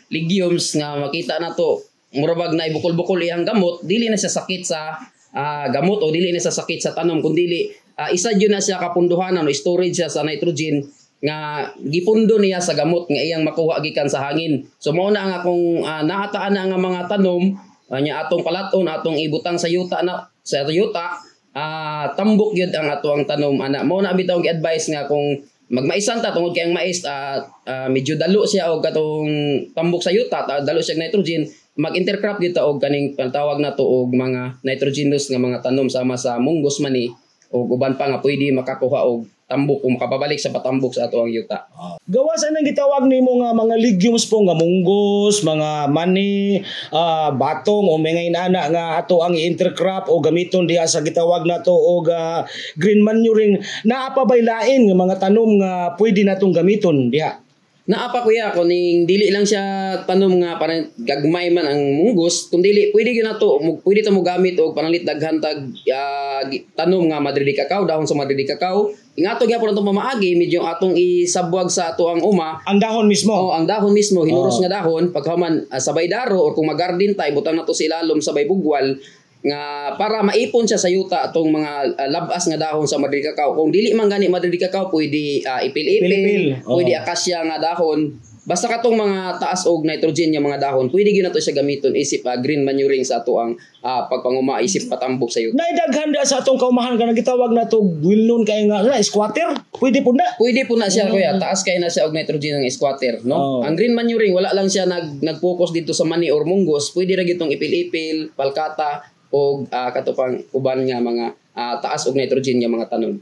legumes 0.10 0.78
nga 0.78 0.94
makita 0.96 1.42
na 1.42 1.50
to 1.52 1.82
murabag 2.14 2.54
na 2.54 2.68
ibukol-bukol 2.68 3.18
iyang 3.18 3.42
gamot, 3.42 3.82
dili 3.82 4.06
na 4.06 4.20
siya 4.20 4.30
sakit 4.30 4.62
sa 4.62 5.00
ah, 5.36 5.68
gamot 5.72 6.00
o 6.04 6.08
dili 6.10 6.32
na 6.32 6.40
siya 6.40 6.54
sakit 6.54 6.80
sa 6.80 6.92
tanom 6.96 7.20
kundi 7.20 7.48
dili 7.48 7.62
ah, 8.00 8.12
isa 8.12 8.32
yun 8.36 8.52
na 8.52 8.62
siya 8.64 8.80
kapunduhanan 8.80 9.48
o 9.48 9.52
storage 9.52 9.96
siya 9.96 10.12
sa 10.12 10.24
nitrogen 10.24 10.84
nga 11.22 11.70
gipundo 11.78 12.42
niya 12.42 12.58
sa 12.58 12.74
gamot 12.74 13.06
nga 13.06 13.22
iyang 13.22 13.46
makuha 13.46 13.78
gikan 13.86 14.10
sa 14.10 14.26
hangin. 14.26 14.66
So 14.82 14.90
mao 14.90 15.14
na 15.14 15.22
ang 15.22 15.34
akong 15.44 15.86
ah, 15.86 16.02
nahataan 16.02 16.54
na 16.58 16.66
nga 16.66 16.80
mga 16.80 17.02
tanom 17.08 17.58
nya 18.00 18.24
atong 18.24 18.40
palaton 18.40 18.88
atong 18.88 19.20
ibutang 19.20 19.60
sa 19.60 19.68
yuta 19.68 20.00
na 20.00 20.24
sa 20.48 20.64
yuta 20.64 21.12
ah 21.52 22.08
tambok 22.16 22.56
gyud 22.56 22.72
ang 22.72 22.88
ato 22.88 23.12
ang 23.12 23.28
tanom 23.28 23.60
ana 23.60 23.84
mo 23.84 24.00
na 24.00 24.16
bitaw 24.16 24.40
gi-advise 24.40 24.96
nga 24.96 25.04
kung 25.12 25.44
magmaisan 25.68 26.24
ta 26.24 26.32
tungod 26.32 26.56
kay 26.56 26.72
ang 26.72 26.72
mais 26.72 27.04
ah, 27.04 27.44
ah, 27.68 27.92
medyo 27.92 28.16
dalo 28.16 28.48
siya 28.48 28.72
og 28.72 28.80
katong 28.80 29.28
tambok 29.76 30.00
sa 30.00 30.16
yuta 30.16 30.48
ta, 30.48 30.64
dalo 30.64 30.80
siya 30.80 30.96
og 30.96 31.04
nitrogen 31.04 31.44
mag-intercrop 31.80 32.44
dito 32.44 32.60
og 32.60 32.84
kaning 32.84 33.16
tawag 33.16 33.64
na 33.64 33.72
to 33.72 33.84
og 33.84 34.12
mga 34.12 34.60
nitrogenous 34.64 35.32
nga 35.32 35.40
mga 35.40 35.64
tanom 35.64 35.88
sama 35.88 36.20
sa 36.20 36.36
munggos 36.36 36.84
man 36.84 36.92
ni 36.92 37.08
o 37.52 37.68
uban 37.68 38.00
pa 38.00 38.08
nga 38.08 38.24
pwede 38.24 38.52
makakuha 38.56 39.08
og 39.08 39.28
tambok 39.52 39.84
o 39.84 39.88
makapabalik 39.92 40.40
sa 40.40 40.56
patambok 40.56 40.96
sa 40.96 41.12
ato 41.12 41.20
ang 41.20 41.28
yuta. 41.28 41.68
Gawas 42.08 42.48
anang 42.48 42.64
gitawag 42.64 43.04
nimo 43.12 43.36
nga 43.44 43.52
mga 43.52 43.76
legumes 43.76 44.24
po 44.32 44.40
nga 44.48 44.56
munggos, 44.56 45.44
mga 45.44 45.92
mani, 45.92 46.64
ah, 46.96 47.36
batong 47.36 47.84
o 47.92 48.00
mga 48.00 48.32
inana 48.32 48.72
nga 48.72 48.86
ato 49.04 49.20
ang 49.20 49.36
intercrop 49.36 50.08
o 50.08 50.24
gamiton 50.24 50.64
diha 50.64 50.88
sa 50.88 51.04
gitawag 51.04 51.44
nato 51.44 51.76
og 51.76 52.08
ah, 52.08 52.48
green 52.80 53.04
manuring 53.04 53.60
naa 53.84 54.16
pa 54.16 54.24
bay 54.24 54.40
lain 54.40 54.88
nga 54.88 54.96
mga 54.96 55.16
tanom 55.20 55.60
nga 55.60 56.00
pwede 56.00 56.24
natong 56.24 56.56
gamiton 56.56 57.12
diha. 57.12 57.51
Naapa 57.82 58.22
kuya 58.22 58.54
ko 58.54 58.62
ning 58.62 59.10
dili 59.10 59.34
lang 59.34 59.42
siya 59.42 59.98
tanom 60.06 60.38
nga 60.38 60.62
parang 60.62 60.86
gagmay 61.02 61.50
man 61.50 61.66
ang 61.66 61.82
munggos. 61.82 62.54
Kung 62.54 62.62
dili 62.62 62.94
pwede 62.94 63.10
gyud 63.10 63.26
nato 63.26 63.58
pwede 63.82 64.06
ta 64.06 64.14
mo 64.14 64.22
gamit 64.22 64.54
og 64.62 64.78
panalit 64.78 65.02
daghan 65.02 65.42
tag 65.42 65.66
ah, 65.90 66.46
gi- 66.46 66.70
tanom 66.78 67.10
nga 67.10 67.18
madridi 67.18 67.58
kakao 67.58 67.82
dahon 67.90 68.06
sa 68.06 68.14
madridi 68.14 68.46
kakao. 68.46 68.94
Ingato 69.18 69.50
gyapon 69.50 69.74
nato 69.74 69.82
mamaagi 69.82 70.38
medyo 70.38 70.62
atong 70.62 70.94
isabwag 70.94 71.74
sa 71.74 71.92
ato 71.92 72.06
ang 72.06 72.22
uma. 72.22 72.62
Ang 72.70 72.78
dahon 72.78 73.10
mismo. 73.10 73.34
Oo, 73.34 73.52
ang 73.52 73.66
dahon 73.68 73.92
mismo, 73.92 74.24
hinuros 74.24 74.56
Oo. 74.56 74.64
nga 74.64 74.80
dahon, 74.80 75.12
pagkaman 75.12 75.68
uh, 75.68 75.82
sabay 75.82 76.08
daro 76.08 76.40
or 76.40 76.56
kung 76.56 76.72
mag-garden 76.72 77.12
tay, 77.18 77.36
butang 77.36 77.60
na 77.60 77.68
to 77.68 77.76
sa 77.76 77.84
ilalom 77.92 78.24
sabay 78.24 78.48
bugwal, 78.48 78.96
nga 79.42 79.94
para 79.98 80.22
maipon 80.22 80.70
siya 80.70 80.78
sa 80.78 80.86
yuta 80.86 81.26
atong 81.26 81.50
mga 81.50 81.98
uh, 81.98 82.10
labas 82.14 82.46
nga 82.46 82.62
dahon 82.62 82.86
sa 82.86 83.02
madrid 83.02 83.26
kakao. 83.26 83.58
Kung 83.58 83.74
dili 83.74 83.90
man 83.98 84.06
gani 84.06 84.30
madrid 84.30 84.54
kakao, 84.62 84.94
pwede 84.94 85.42
uh, 85.42 85.62
ipil-ipil, 85.66 86.62
oo. 86.62 86.78
pwede 86.78 86.94
akasya 87.02 87.42
nga 87.50 87.58
dahon, 87.58 88.22
basta 88.46 88.70
katong 88.70 88.98
mga 88.98 89.42
taas 89.42 89.66
og 89.66 89.82
nitrogen 89.82 90.34
nga 90.34 90.42
mga 90.42 90.62
dahon, 90.62 90.94
pwede 90.94 91.10
gyud 91.10 91.26
nato 91.26 91.42
siya 91.42 91.58
gamiton 91.58 91.94
isip 91.94 92.22
ah, 92.30 92.38
green 92.38 92.62
manuring 92.62 93.02
sa 93.02 93.22
ato 93.22 93.38
ang 93.38 93.58
ah, 93.82 94.06
pagpanguma 94.06 94.62
isip 94.62 94.90
patambok 94.90 95.30
sa 95.34 95.42
yuta. 95.42 95.58
Naidaghan 95.58 96.14
da 96.14 96.22
sa 96.22 96.42
atong 96.42 96.62
kaumahan 96.62 96.98
ka 96.98 97.10
gitawag 97.14 97.54
na 97.54 97.66
to 97.66 97.82
wilnon 97.82 98.46
kay 98.46 98.70
nga 98.70 98.86
na 98.86 99.02
squatter. 99.02 99.58
Pwede 99.74 100.06
po 100.06 100.14
na. 100.14 100.26
Pwede 100.38 100.70
po 100.70 100.78
na 100.78 100.86
siya 100.86 101.10
kuya, 101.10 101.38
taas 101.42 101.66
kay 101.66 101.82
na 101.82 101.90
siya 101.90 102.06
og 102.06 102.14
nitrogen 102.14 102.62
ng 102.62 102.70
squatter, 102.70 103.22
no? 103.26 103.38
Oo. 103.38 103.60
Ang 103.66 103.74
green 103.74 103.98
manuring 103.98 104.34
wala 104.34 104.54
lang 104.54 104.70
siya 104.70 104.90
nag 104.90 105.22
nag-focus 105.22 105.74
dito 105.74 105.94
sa 105.94 106.06
mani 106.06 106.34
or 106.34 106.46
munggos, 106.46 106.94
pwede 106.98 107.18
ra 107.18 107.26
gitong 107.26 107.50
ipil-ipil, 107.54 108.34
palkata 108.34 109.21
og 109.32 109.68
ah, 109.72 109.90
katupang 109.96 110.38
uban 110.52 110.84
nga 110.84 111.00
mga 111.00 111.26
ah, 111.56 111.76
taas 111.80 112.06
og 112.08 112.16
nitrogen 112.20 112.60
nga 112.60 112.70
mga 112.72 112.88
tanom. 112.92 113.16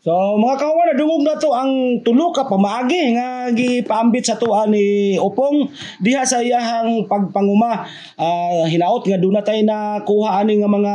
So 0.00 0.16
mga 0.40 0.56
kawan, 0.56 0.96
nadungog 0.96 1.28
na 1.28 1.36
to 1.36 1.52
ang 1.52 2.00
tulo 2.00 2.32
ka 2.32 2.48
pamaagi 2.48 3.20
nga 3.20 3.52
gipaambit 3.52 4.24
sa 4.24 4.40
tuwa 4.40 4.64
ni 4.64 5.20
Opong 5.20 5.68
diha 6.00 6.24
sa 6.24 6.40
iyahang 6.40 7.04
pagpanguma. 7.04 7.84
Ah, 8.16 8.64
hinaot 8.64 9.04
nga 9.04 9.20
doon 9.20 9.36
na 9.36 9.44
tayo 9.44 9.60
na 9.60 10.00
kuha 10.00 10.40
ani 10.40 10.56
nga 10.64 10.72
mga 10.72 10.94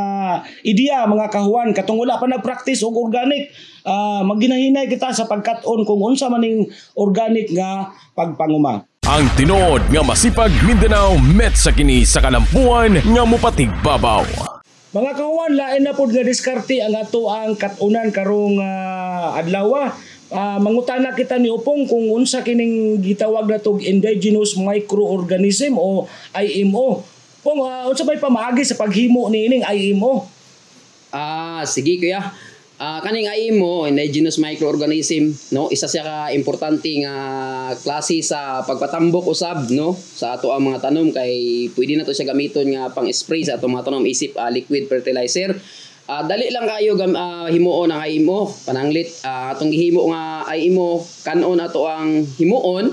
ideya, 0.66 1.06
mga 1.06 1.30
kahuan 1.30 1.70
katong 1.70 2.02
wala 2.02 2.18
pa 2.18 2.26
nag-practice 2.26 2.82
og 2.82 2.98
organic. 2.98 3.46
Ah, 3.86 4.26
maginahinay 4.26 4.90
kita 4.90 5.14
sa 5.14 5.30
pagkat-on 5.30 5.86
kung 5.86 6.02
unsa 6.02 6.26
maning 6.26 6.66
organic 6.98 7.46
nga 7.54 7.94
pagpanguma. 8.18 8.90
Ang 9.06 9.30
tinuod 9.38 9.86
nga 9.86 10.02
masipag 10.02 10.50
Mindanao 10.66 11.14
met 11.14 11.54
sa 11.54 11.70
kini 11.70 12.02
sa 12.02 12.18
kalampuan 12.18 12.98
nga 12.98 13.22
mupatig 13.22 13.70
babaw. 13.78 14.26
Mga 14.90 15.12
kawan, 15.14 15.54
lain 15.54 15.86
na 15.86 15.94
pod 15.94 16.10
nga 16.10 16.26
diskarte 16.26 16.82
ang 16.82 16.90
ato 16.98 17.30
ang 17.30 17.54
katunan 17.54 18.10
karong 18.10 18.58
ah, 18.58 19.38
adlaw. 19.38 19.94
Ah, 20.34 20.58
mangutana 20.58 21.14
kita 21.14 21.38
ni 21.38 21.46
Upong 21.46 21.86
kung 21.86 22.10
unsa 22.18 22.42
kining 22.42 22.98
gitawag 22.98 23.46
na 23.46 23.62
tog 23.62 23.78
indigenous 23.78 24.58
microorganism 24.58 25.78
o 25.78 26.10
IMO. 26.34 27.06
Pong 27.46 27.62
ah, 27.62 27.86
unsa 27.86 28.02
may 28.02 28.18
pamaagi 28.18 28.66
sa 28.66 28.74
paghimo 28.74 29.30
niining 29.30 29.62
IMO? 29.62 30.26
Ah, 31.14 31.62
sige 31.62 32.02
kuya. 32.02 32.34
Ah, 32.76 33.00
kaning 33.00 33.24
IMO, 33.24 33.88
indigenous 33.88 34.36
microorganism, 34.36 35.32
no, 35.56 35.72
isa 35.72 35.88
siya 35.88 36.04
ka 36.04 36.16
importante 36.36 36.92
nga 37.00 37.14
klase 37.72 38.20
sa 38.20 38.60
pagpatambok 38.68 39.32
usab, 39.32 39.72
no, 39.72 39.96
sa 39.96 40.36
ato 40.36 40.52
ang 40.52 40.68
mga 40.68 40.84
tanom 40.84 41.08
kay 41.08 41.64
pwede 41.72 41.96
na 41.96 42.04
to 42.04 42.12
siya 42.12 42.36
gamiton 42.36 42.68
nga 42.76 42.92
pang 42.92 43.08
spray 43.08 43.48
sa 43.48 43.56
ato 43.56 43.64
mga 43.64 43.88
tanom 43.88 44.04
isip 44.04 44.36
ah, 44.36 44.52
liquid 44.52 44.92
fertilizer. 44.92 45.56
Ah, 46.04 46.28
dali 46.28 46.52
lang 46.52 46.68
kayo 46.68 47.00
gam 47.00 47.16
ah, 47.16 47.48
himuon 47.48 47.88
ang 47.88 48.04
IMO, 48.04 48.52
pananglit. 48.68 49.08
Ah, 49.24 49.56
atong 49.56 49.72
gihimo 49.72 50.12
nga 50.12 50.44
IMO 50.52 51.00
kanon 51.24 51.56
ato 51.56 51.88
ang 51.88 52.28
himuon. 52.36 52.92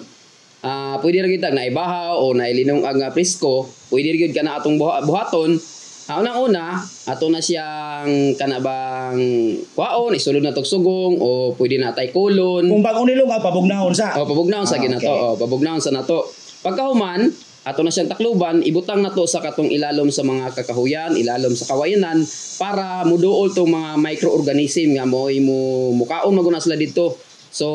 Ah, 0.64 0.96
pwede 1.04 1.20
ra 1.20 1.28
gyud 1.28 1.44
na 1.44 1.68
ibahaw 1.68 2.24
o 2.24 2.32
na 2.32 2.48
ilinong 2.48 2.88
ang 2.88 3.04
nga 3.04 3.12
presko, 3.12 3.68
pwede 3.92 4.16
ra 4.16 4.18
gyud 4.24 4.32
kana 4.32 4.64
atong 4.64 4.80
buha- 4.80 5.04
buhaton. 5.04 5.60
Ah, 6.04 6.20
unang-una, 6.20 6.84
ato 6.84 7.32
na 7.32 7.40
siyang 7.40 8.36
kanabang 8.36 9.16
kwaon, 9.72 10.12
isulod 10.12 10.44
na 10.44 10.52
tog 10.52 10.68
sugong 10.68 11.16
o 11.16 11.56
pwede 11.56 11.80
na 11.80 11.96
tay 11.96 12.12
kulon. 12.12 12.68
Kung 12.68 12.84
bagong 12.84 13.08
nilong 13.08 13.32
ah, 13.32 13.40
pabugnahon 13.40 13.96
sa. 13.96 14.12
O 14.20 14.28
pabugnaon 14.28 14.68
sa 14.68 14.76
Ah, 14.76 14.84
ginato, 14.84 15.08
okay. 15.08 15.24
o 15.32 15.40
pabugnaon 15.40 15.80
sa 15.80 15.96
nato. 15.96 16.28
Pagkahuman, 16.60 17.32
ato 17.64 17.80
na 17.88 17.92
siyang 17.92 18.12
takluban, 18.12 18.60
ibutang 18.68 19.00
nato 19.00 19.24
sa 19.24 19.40
katong 19.40 19.72
ilalom 19.72 20.12
sa 20.12 20.28
mga 20.28 20.52
kakahuyan, 20.52 21.16
ilalom 21.16 21.56
sa 21.56 21.72
kawayanan 21.72 22.20
para 22.60 23.08
muduol 23.08 23.56
tong 23.56 23.72
mga 23.72 23.96
microorganism 23.96 25.00
nga 25.00 25.08
mo'y 25.08 25.40
mo 25.40 25.96
mukaon 25.96 26.36
maguna 26.36 26.60
sila 26.60 26.76
dito. 26.76 27.16
So, 27.48 27.68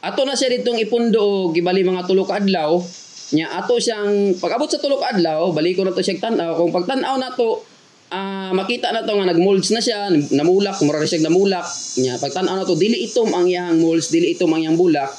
ato 0.00 0.24
na 0.24 0.40
siya 0.40 0.56
ditong 0.56 0.80
ipundo 0.80 1.50
og 1.50 1.52
gibali 1.52 1.84
mga 1.84 2.08
tulo 2.08 2.24
ka 2.24 2.40
adlaw. 2.40 2.80
Nya 3.28 3.52
ato 3.52 3.76
siyang 3.76 4.40
pag-abot 4.40 4.68
sa 4.68 4.80
tulo 4.80 4.96
ka 4.96 5.12
adlaw, 5.12 5.52
baliko 5.52 5.84
na 5.84 5.92
to 5.92 6.00
siya 6.00 6.16
tan-aw. 6.16 6.56
Kung 6.56 6.72
pagtan-aw 6.72 7.20
nato, 7.20 7.60
ah 8.08 8.56
makita 8.56 8.88
na 8.88 9.04
to 9.04 9.12
nga 9.12 9.28
nagmolds 9.28 9.68
na 9.68 9.84
siya, 9.84 10.08
namulak, 10.32 10.80
mura 10.80 10.96
na 10.96 11.08
siya 11.08 11.28
namulak. 11.28 11.68
Nya 12.00 12.16
pagtan-aw 12.16 12.56
na 12.56 12.64
to, 12.64 12.72
dili 12.80 13.04
itom 13.04 13.28
ang 13.36 13.44
iyang 13.44 13.84
molds, 13.84 14.08
dili 14.08 14.32
itom 14.32 14.48
ang 14.56 14.64
iyang 14.64 14.80
bulak. 14.80 15.12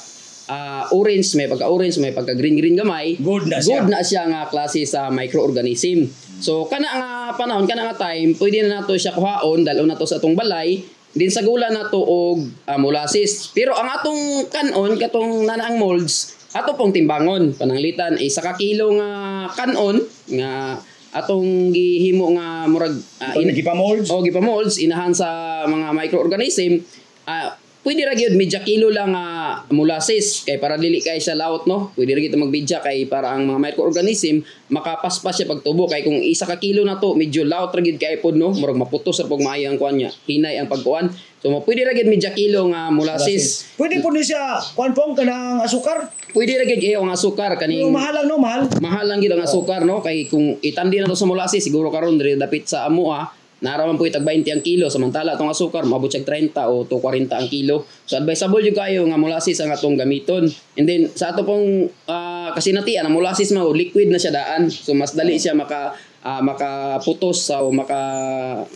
Ah, 0.50 0.90
orange, 0.90 1.38
may 1.38 1.46
pagka-orange, 1.46 2.02
may 2.02 2.10
pagka-green-green 2.10 2.74
gamay. 2.74 3.14
Good 3.22 3.46
na 3.46 3.62
siya. 3.62 3.86
Good 3.86 3.94
na 3.94 4.02
siya 4.02 4.26
nga 4.26 4.50
klase 4.50 4.82
sa 4.82 5.06
microorganism. 5.06 6.10
So 6.42 6.66
kana 6.66 6.90
nga 6.90 7.10
panahon 7.38 7.70
kana 7.70 7.86
nga 7.86 8.10
time, 8.10 8.34
pwede 8.34 8.66
na 8.66 8.82
nato 8.82 8.98
siya 8.98 9.14
kuhaon 9.14 9.62
dalo 9.62 9.86
na 9.86 9.94
to 9.94 10.10
sa 10.10 10.18
atong 10.18 10.34
balay. 10.34 10.82
Din 11.14 11.30
sa 11.30 11.46
gula 11.46 11.70
na 11.70 11.86
to 11.86 12.02
og 12.02 12.42
ah, 12.66 12.74
molasses. 12.74 13.54
Pero 13.54 13.78
ang 13.78 13.94
atong 13.94 14.50
kanon 14.50 14.98
katong 14.98 15.46
nanaang 15.46 15.78
molds, 15.78 16.39
ato 16.50 16.74
pong 16.74 16.90
timbangon 16.90 17.54
pananglitan 17.54 18.18
ay 18.18 18.26
sa 18.26 18.42
kakilo 18.42 18.98
nga 18.98 19.10
kanon 19.54 20.02
nga 20.34 20.78
atong 21.10 21.74
gihimo 21.74 22.38
nga 22.38 22.70
murag 22.70 22.94
ah, 23.18 23.34
Ito 23.34 23.42
nagipamolds. 23.42 24.08
o 24.14 24.22
gipamolds 24.22 24.78
inahan 24.78 25.10
sa 25.10 25.62
mga 25.66 25.90
microorganism. 25.90 26.78
Ah 27.26 27.58
pwede 27.80 28.04
ra 28.04 28.12
gyud 28.12 28.36
medya 28.36 28.60
kilo 28.60 28.92
lang 28.92 29.16
nga 29.16 29.26
molasses. 29.72 30.44
Kay 30.44 30.60
para 30.60 30.76
dili 30.76 31.00
kay 31.00 31.18
sa 31.18 31.32
laot 31.32 31.64
no? 31.64 31.90
Pwede 31.96 32.12
ra 32.14 32.20
gyud 32.20 32.36
magbidya 32.36 32.84
kay 32.84 33.08
para 33.08 33.32
ang 33.32 33.48
mga 33.48 33.72
microorganism 33.72 34.44
makapaspas 34.70 35.40
siya 35.40 35.48
pagtubo. 35.48 35.88
Kay 35.88 36.04
kung 36.04 36.20
isa 36.20 36.44
ka 36.44 36.60
kilo 36.60 36.84
na 36.84 37.00
to 37.00 37.16
medyo 37.16 37.42
laot 37.42 37.72
ra 37.72 37.80
gyud 37.82 37.98
kay 37.98 38.20
pod 38.20 38.36
no? 38.36 38.52
Murag 38.52 38.78
maputos 38.78 39.18
sa 39.18 39.26
pag 39.26 39.40
maayo 39.40 39.72
ang 39.72 39.80
kuan 39.80 39.96
niya. 39.96 40.12
Hinay 40.28 40.60
ang 40.60 40.68
pagkuan 40.68 41.10
so 41.40 41.48
mo 41.48 41.64
pwede 41.64 41.82
ra 41.82 41.92
gyud 41.92 42.06
medya 42.06 42.30
kilo 42.30 42.68
nga 42.68 42.92
molasses 42.92 43.72
Pwede 43.74 44.04
po 44.04 44.12
ni 44.12 44.20
siya, 44.20 44.60
kuan 44.76 44.92
pong 44.92 45.16
kanang 45.16 45.64
asukar. 45.64 46.12
pwede 46.36 46.52
ra 46.54 46.64
iyo 46.64 47.00
ang 47.00 47.10
asukar 47.10 47.56
kaning 47.56 47.80
Yung 47.82 47.96
mahal 47.96 48.12
lang 48.12 48.28
no, 48.28 48.36
mahal. 48.36 48.68
mahal 48.78 49.08
lang 49.08 49.18
gid 49.18 49.32
ang 49.32 49.40
asukar 49.40 49.82
no? 49.82 50.04
Kay 50.04 50.28
kung 50.28 50.60
itandi 50.60 51.00
na 51.00 51.08
to 51.08 51.16
sa 51.16 51.24
molasses 51.24 51.64
siguro 51.64 51.88
karon 51.88 52.20
diri 52.20 52.36
dapit 52.36 52.68
sa 52.68 52.84
amo 52.84 53.10
ah. 53.10 53.32
Naraman 53.60 54.00
po 54.00 54.08
itag 54.08 54.24
20 54.24 54.48
ang 54.52 54.64
kilo. 54.64 54.88
Samantala 54.88 55.36
atong 55.36 55.52
asukar 55.52 55.84
maabot 55.84 56.08
siya 56.08 56.24
30 56.24 56.56
o 56.64 56.88
to 56.88 56.96
40 56.96 57.28
ang 57.28 57.44
kilo. 57.44 57.84
So 58.08 58.16
advisable 58.16 58.60
jud 58.60 58.72
kayo 58.72 59.04
nga 59.04 59.20
molasses 59.20 59.60
ang 59.60 59.68
atong 59.68 60.00
gamiton. 60.00 60.48
And 60.76 60.88
then 60.88 61.12
sa 61.12 61.32
ato 61.32 61.44
pong 61.44 61.88
ah, 62.04 62.52
kasinatian 62.52 63.04
ang 63.04 63.12
molasses 63.12 63.52
mao 63.52 63.68
liquid 63.68 64.08
na 64.08 64.16
siya 64.16 64.32
daan. 64.32 64.68
So 64.68 64.92
mas 64.92 65.12
dali 65.12 65.36
siya 65.36 65.52
maka 65.52 65.92
ah, 66.20 66.40
makaputos 66.40 67.48
sa 67.48 67.60
o 67.60 67.68
maka 67.68 68.00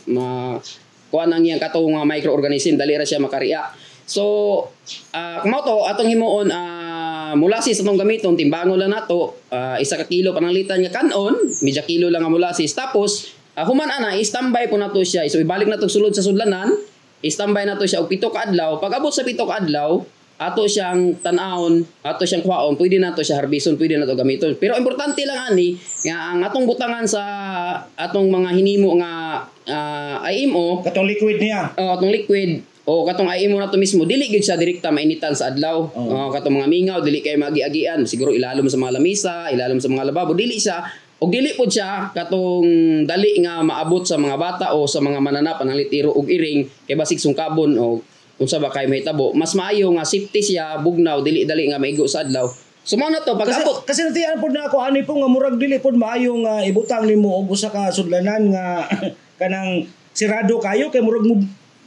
ma 0.05 0.57
kuan 1.15 1.31
ang 1.31 1.47
iyang 1.47 1.63
katong 1.63 1.95
nga 1.95 2.03
microorganism 2.03 2.75
dali 2.75 2.99
ra 2.99 3.07
siya 3.07 3.23
makaria 3.23 3.63
so 4.03 4.25
ah 5.15 5.47
uh, 5.47 5.63
to 5.63 5.77
atong 5.87 6.11
himuon 6.11 6.51
ah 6.51 7.39
molasses 7.39 7.79
atong 7.79 7.95
gamiton 7.95 8.35
timbangon 8.35 8.75
lang 8.75 8.91
nato 8.91 9.39
ah, 9.55 9.79
isa 9.79 9.95
ka 9.95 10.11
kilo 10.11 10.35
pananglitan 10.35 10.83
nga 10.83 11.03
kanon 11.03 11.39
medya 11.63 11.87
kilo 11.87 12.11
lang 12.11 12.27
ang 12.27 12.35
molasses 12.35 12.75
tapos 12.75 13.31
ah, 13.55 13.67
human 13.67 13.91
ana 13.91 14.15
i-standby 14.19 14.71
po 14.71 14.79
nato 14.79 15.03
siya. 15.03 15.27
So 15.31 15.39
ibalik 15.43 15.71
nato 15.71 15.87
sulod 15.87 16.15
sa 16.15 16.23
sudlanan 16.23 16.75
i-standby 17.25 17.65
nato 17.65 17.87
siya 17.87 18.05
og 18.05 18.11
pito 18.11 18.29
ka 18.29 18.51
adlaw. 18.51 18.79
Pag 18.83 19.01
abot 19.01 19.15
sa 19.15 19.25
pito 19.25 19.47
ka 19.47 19.63
adlaw 19.63 20.03
ato 20.45 20.69
siyang 20.69 21.17
tan-awon, 21.25 21.81
ato 22.05 22.23
siyang 22.29 22.45
kuhaon, 22.45 22.77
pwede 22.77 23.01
nato 23.01 23.25
siya 23.25 23.41
harbison, 23.41 23.81
pwede 23.81 23.97
nato 23.97 24.13
gamiton. 24.13 24.55
Pero 24.61 24.77
importante 24.77 25.25
lang 25.25 25.53
ani 25.53 25.75
nga 26.05 26.33
ang 26.33 26.45
atong 26.45 26.69
butangan 26.69 27.09
sa 27.09 27.23
atong 27.97 28.29
mga 28.29 28.51
hinimo 28.53 29.01
nga 29.01 29.13
ah, 29.69 30.21
IMO, 30.29 30.85
Katong 30.85 31.09
liquid 31.09 31.41
niya. 31.41 31.73
o 31.81 31.97
atong 31.97 32.13
liquid 32.13 32.61
o 32.85 33.09
katong 33.09 33.33
IMO 33.33 33.57
na 33.57 33.73
to 33.73 33.81
mismo 33.81 34.05
dili 34.05 34.29
gid 34.29 34.45
siya 34.45 34.61
direkta 34.61 34.93
mainitan 34.93 35.33
sa 35.33 35.49
adlaw 35.49 35.89
Oo. 35.89 36.29
O, 36.29 36.29
katong 36.29 36.61
mga 36.61 36.69
mingaw 36.69 36.99
dili 37.01 37.25
kay 37.25 37.41
magi-agian 37.41 38.05
siguro 38.05 38.29
ilalom 38.29 38.69
sa 38.69 38.77
mga 38.77 38.93
lamisa 39.01 39.49
ilalom 39.49 39.81
sa 39.81 39.89
mga 39.89 40.13
lababo 40.13 40.37
dili 40.37 40.61
siya 40.61 40.85
og 41.17 41.33
dili 41.33 41.57
pod 41.57 41.73
siya 41.73 42.13
katong 42.13 42.69
dali 43.09 43.41
nga 43.41 43.65
maabot 43.65 44.05
sa 44.05 44.21
mga 44.21 44.37
bata 44.37 44.67
o 44.77 44.85
sa 44.85 45.01
mga 45.01 45.17
mananap 45.17 45.57
ang 45.65 45.73
litiro 45.73 46.13
og 46.13 46.29
iring 46.29 46.69
kay 46.85 46.93
basig 46.93 47.17
sungkabon 47.17 47.73
o 47.81 48.05
unsa 48.37 48.59
ba 48.59 48.69
kay 48.69 48.85
may 48.85 49.01
tabo 49.01 49.31
mas 49.33 49.53
maayo 49.53 49.91
nga 49.93 50.03
safety 50.03 50.55
siya 50.55 50.79
bugnaw 50.79 51.21
dili 51.21 51.45
dali 51.45 51.67
nga 51.67 51.79
maigo 51.79 52.05
sa 52.05 52.23
adlaw 52.23 52.47
so 52.81 52.95
mao 52.95 53.09
na 53.09 53.19
to 53.19 53.33
pag 53.35 53.47
Kasi, 53.47 53.63
abot 53.63 53.77
kasi 53.83 54.01
natiyan 54.03 54.37
po 54.37 54.51
na 54.51 54.67
ako, 54.67 54.77
ani 54.77 55.01
po 55.03 55.15
nga 55.15 55.25
murag 55.27 55.57
dili 55.57 55.79
po 55.79 55.89
maayo 55.91 56.37
nga 56.43 56.61
ibutang 56.61 57.07
nimo 57.07 57.41
og 57.41 57.49
usa 57.49 57.69
ka 57.69 57.89
sudlanan 57.89 58.51
nga 58.51 58.85
kanang 59.41 59.87
sirado 60.11 60.59
kayo 60.59 60.93
kay 60.93 61.01
murag 61.01 61.25
mo 61.25 61.41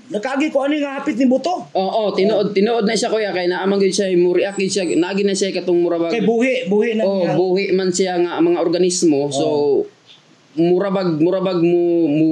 nakagi 0.08 0.50
ko 0.50 0.64
ani 0.64 0.80
nga 0.80 0.98
hapit 0.98 1.20
ni 1.20 1.28
buto. 1.28 1.68
Oo, 1.76 2.16
tinuod 2.16 2.56
tinuod 2.56 2.88
na 2.88 2.96
siya 2.96 3.12
kuya 3.12 3.30
kay 3.30 3.46
naamang 3.46 3.76
gid 3.78 3.92
siya 3.92 4.08
muriak 4.16 4.56
gid 4.56 4.72
siya 4.72 4.88
nagi 4.96 5.28
na 5.28 5.36
siya 5.36 5.52
katong 5.52 5.84
murabag 5.84 6.08
Kay 6.10 6.24
buhi, 6.24 6.64
buhi 6.66 6.96
na 6.96 7.04
Oh, 7.04 7.20
niya. 7.20 7.36
buhi 7.36 7.66
man 7.76 7.92
siya 7.92 8.16
nga 8.16 8.40
mga 8.40 8.56
organismo. 8.58 9.28
So 9.30 9.84
murabag 10.56 11.20
murabag 11.20 11.60
mu 11.60 12.08
mu 12.08 12.30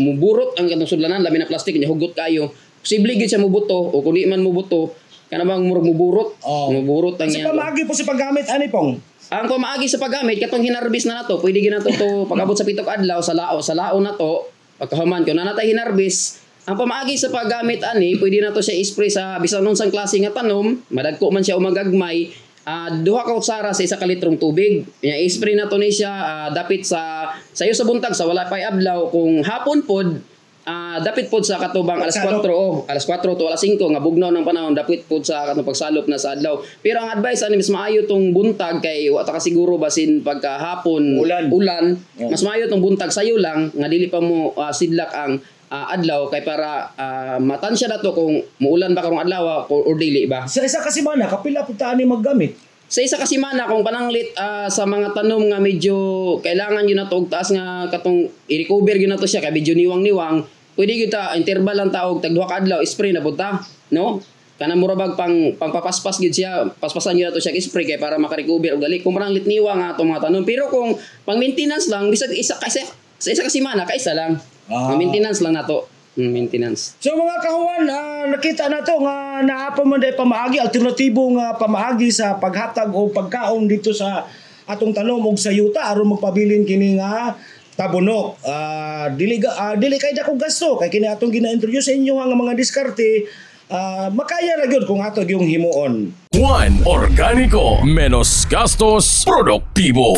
muburot 0.00 0.56
ang 0.56 0.66
katong 0.66 0.88
sudlanan 0.88 1.20
labi 1.20 1.36
na 1.36 1.44
plastic 1.44 1.76
niya 1.76 1.86
hugot 1.86 2.16
kayo. 2.16 2.48
Posible 2.82 3.14
gid 3.14 3.30
siya 3.30 3.38
mubuto 3.38 3.78
o 3.78 4.02
kung 4.02 4.18
di 4.18 4.26
man 4.26 4.42
mubuto 4.42 4.92
kana 5.32 5.48
bang 5.48 5.64
murag 5.64 5.86
muburot. 5.88 6.36
Oh. 6.44 6.68
Muburot 6.68 7.16
ang 7.16 7.30
Kasi 7.30 7.40
iyang. 7.40 7.56
pamagi 7.56 7.88
po 7.88 7.96
sa 7.96 8.04
paggamit 8.04 8.44
ani 8.52 8.68
pong. 8.68 9.00
Ang 9.32 9.48
kumaagi 9.48 9.88
sa 9.88 9.96
paggamit 9.96 10.36
katong 10.36 10.60
hinarbis 10.60 11.08
na 11.08 11.24
nato, 11.24 11.40
pwede 11.40 11.64
gid 11.64 11.72
nato 11.72 11.88
to 11.88 12.08
pag-abot 12.30 12.52
sa 12.52 12.68
pitok 12.68 12.84
adlaw 12.84 13.16
sa 13.24 13.32
lao, 13.32 13.64
sa 13.64 13.72
lao 13.72 13.96
na 13.96 14.12
to, 14.12 14.44
pagkahuman 14.76 15.24
ko 15.24 15.32
na 15.32 15.48
natay 15.48 15.72
hinarbis, 15.72 16.36
ang 16.68 16.76
pamaagi 16.76 17.16
sa 17.16 17.32
paggamit 17.32 17.80
ani, 17.80 18.20
pwede 18.20 18.44
na 18.44 18.52
to 18.52 18.60
siya 18.60 18.76
i-spray 18.76 19.08
sa 19.08 19.40
bisan 19.40 19.64
unsang 19.64 19.88
klase 19.88 20.20
nga 20.20 20.36
tanom, 20.36 20.84
madagko 20.92 21.32
man 21.32 21.40
siya 21.40 21.56
o 21.56 21.64
magagmay, 21.64 22.28
ah, 22.68 22.92
duha 22.92 23.24
ka 23.24 23.32
kutsara 23.32 23.72
sa 23.72 23.80
isa 23.80 23.96
ka 23.96 24.04
litrong 24.04 24.36
tubig. 24.36 24.84
Nya 25.00 25.16
i-spray 25.16 25.56
na 25.56 25.64
to 25.64 25.80
ni 25.80 25.88
siya 25.88 26.12
ah, 26.12 26.48
dapit 26.52 26.84
sa 26.84 27.32
sayo 27.56 27.72
sa 27.72 27.88
buntag 27.88 28.12
sa 28.12 28.28
wala 28.28 28.46
pay 28.52 28.62
adlaw 28.62 29.08
kung 29.08 29.40
hapon 29.42 29.80
pod 29.82 30.20
ah, 30.66 30.98
dapit 31.02 31.26
pod 31.26 31.42
sa 31.42 31.58
katubang 31.58 31.98
alas 31.98 32.18
4 32.18 32.42
oh, 32.50 32.86
alas 32.86 33.04
4 33.06 33.22
to 33.22 33.44
alas 33.46 33.62
5 33.62 33.78
nga 33.78 34.02
bugnaw 34.02 34.30
ng 34.30 34.44
panahon 34.46 34.72
dapit 34.74 35.06
pod 35.06 35.22
sa 35.26 35.50
katong 35.50 35.66
pagsalop 35.66 36.06
na 36.06 36.18
sa 36.18 36.34
adlaw. 36.34 36.60
Pero 36.84 37.02
ang 37.02 37.18
advice 37.18 37.42
ani 37.42 37.58
mas 37.58 37.70
maayo 37.70 38.06
tong 38.06 38.30
buntag 38.30 38.78
kay 38.82 39.10
wa 39.10 39.26
ta 39.26 39.34
ka 39.34 39.40
siguro 39.42 39.78
basin 39.78 40.22
pagka 40.22 40.58
hapon 40.58 41.18
Ulan. 41.18 41.50
ulan 41.50 41.84
mas 42.18 42.42
maayo 42.46 42.70
tong 42.70 42.82
buntag 42.82 43.10
sayo 43.10 43.38
lang 43.38 43.70
nga 43.74 43.88
dili 43.90 44.06
pa 44.06 44.22
mo 44.22 44.54
ah, 44.54 44.70
sidlak 44.70 45.10
ang 45.14 45.42
ah, 45.72 45.88
adlaw 45.96 46.28
kay 46.28 46.44
para 46.44 46.92
uh, 46.92 47.38
matansya 47.40 47.88
na 47.88 47.96
to 47.96 48.12
kung 48.12 48.44
muulan 48.60 48.92
ba 48.92 49.00
karong 49.00 49.24
adlaw 49.24 49.64
or, 49.72 49.88
or 49.88 49.96
dili 49.96 50.28
ba. 50.28 50.44
Sa 50.44 50.60
isa 50.60 50.84
kasi 50.84 51.00
mana, 51.00 51.24
kapila 51.26 51.64
po 51.64 51.72
taan 51.72 51.96
ni 51.96 52.04
maggamit. 52.04 52.71
Sa 52.92 53.00
isa 53.00 53.16
kasi 53.16 53.40
mana 53.40 53.64
kung 53.64 53.80
pananglit 53.80 54.36
ah, 54.36 54.68
sa 54.68 54.84
mga 54.84 55.16
tanom 55.16 55.48
nga 55.48 55.56
medyo 55.56 55.96
kailangan 56.44 56.84
yun 56.84 57.00
na 57.00 57.08
to 57.08 57.24
taas 57.24 57.48
nga 57.48 57.88
katong 57.88 58.28
i-recover 58.52 59.00
yun 59.00 59.08
na 59.08 59.16
to 59.16 59.24
siya 59.24 59.40
kay 59.40 59.48
medyo 59.48 59.72
niwang-niwang 59.72 60.44
pwede 60.76 61.00
gyud 61.00 61.08
ta 61.08 61.32
interval 61.32 61.72
lang 61.72 61.88
ta 61.88 62.04
og 62.04 62.20
tagduha 62.20 62.44
ka 62.44 62.60
adlaw 62.60 62.84
spray 62.84 63.16
na 63.16 63.24
punta 63.24 63.64
no? 63.96 64.20
Kana 64.60 64.76
murabag 64.76 65.16
pang 65.16 65.56
pangpapaspas 65.56 66.20
gyud 66.20 66.36
siya 66.36 66.68
paspasan 66.68 67.16
gyud 67.16 67.32
na 67.32 67.34
to 67.34 67.40
siya 67.40 67.56
spray 67.64 67.88
kay 67.88 67.96
para 67.96 68.20
makarecover 68.20 68.76
og 68.76 68.84
dali. 68.84 69.00
Kung 69.00 69.16
pananglit 69.16 69.48
niwang 69.48 69.80
nga 69.80 69.96
atong 69.96 70.12
mga 70.12 70.28
tanom. 70.28 70.44
Pero 70.44 70.68
kung 70.68 70.92
pang 71.24 71.40
maintenance 71.40 71.88
lang 71.88 72.12
bisag 72.12 72.36
isa 72.36 72.60
kasi 72.60 72.84
sa 73.16 73.28
isa 73.32 73.40
kasi 73.40 73.64
mana 73.64 73.88
kaisa 73.88 74.12
lang. 74.12 74.36
Ah. 74.68 74.92
Ang 74.92 75.00
maintenance 75.00 75.40
lang 75.40 75.56
nato 75.56 75.88
maintenance 76.16 76.94
So 77.00 77.16
mga 77.16 77.36
kahuan, 77.40 77.84
ah, 77.88 78.24
nakita 78.28 78.68
na 78.68 78.84
to 78.84 79.00
nga 79.00 79.40
naapa 79.40 79.82
man 79.82 79.98
day 79.98 80.12
pamaagi, 80.12 80.60
alternatibo 80.60 81.32
nga 81.38 81.56
pamaagi 81.56 82.12
sa 82.12 82.36
paghatag 82.36 82.92
o 82.92 83.08
pagkaon 83.08 83.64
dito 83.64 83.90
sa 83.96 84.28
atong 84.68 84.94
tanom 84.94 85.24
og 85.24 85.40
sa 85.40 85.50
yuta 85.50 85.82
aron 85.90 86.14
magpabilin 86.14 86.62
kini 86.62 87.00
nga 87.00 87.34
tabunok. 87.74 88.38
Ah, 88.44 89.08
dili 89.10 89.40
ah, 89.42 89.74
dili 89.74 89.96
kay 89.96 90.12
dako 90.12 90.36
gasto 90.36 90.76
kay 90.78 90.92
kini 90.92 91.08
atong 91.08 91.32
gina-introduce 91.32 91.90
sa 91.90 91.96
inyo 91.96 92.20
nga 92.20 92.28
mga 92.28 92.54
diskarte 92.54 93.26
ah, 93.72 94.12
makaya 94.12 94.60
ra 94.60 94.66
gyud 94.68 94.84
kung 94.84 95.00
ato 95.00 95.24
yung 95.24 95.48
himuon. 95.48 96.12
Juan 96.32 96.72
Organico, 96.84 97.80
menos 97.84 98.44
gastos, 98.48 99.24
produktibo. 99.24 100.16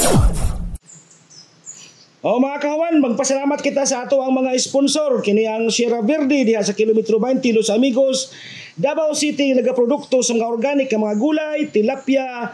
O 2.25 2.41
mga 2.41 2.57
kawan, 2.57 3.05
magpasalamat 3.05 3.61
kita 3.61 3.85
sa 3.85 4.09
ato 4.09 4.25
ang 4.25 4.33
mga 4.33 4.57
sponsor. 4.57 5.21
Kini 5.21 5.45
ang 5.45 5.69
Sierra 5.69 6.01
Verde 6.01 6.41
diha 6.41 6.65
sa 6.65 6.73
kilometro 6.73 7.21
20 7.21 7.53
Los 7.53 7.69
Amigos, 7.69 8.33
Davao 8.81 9.13
City 9.13 9.53
nagaprodukto 9.53 10.25
sa 10.25 10.33
mga 10.33 10.49
organic 10.49 10.89
nga 10.89 11.05
mga 11.05 11.21
gulay, 11.21 11.69
tilapia, 11.69 12.49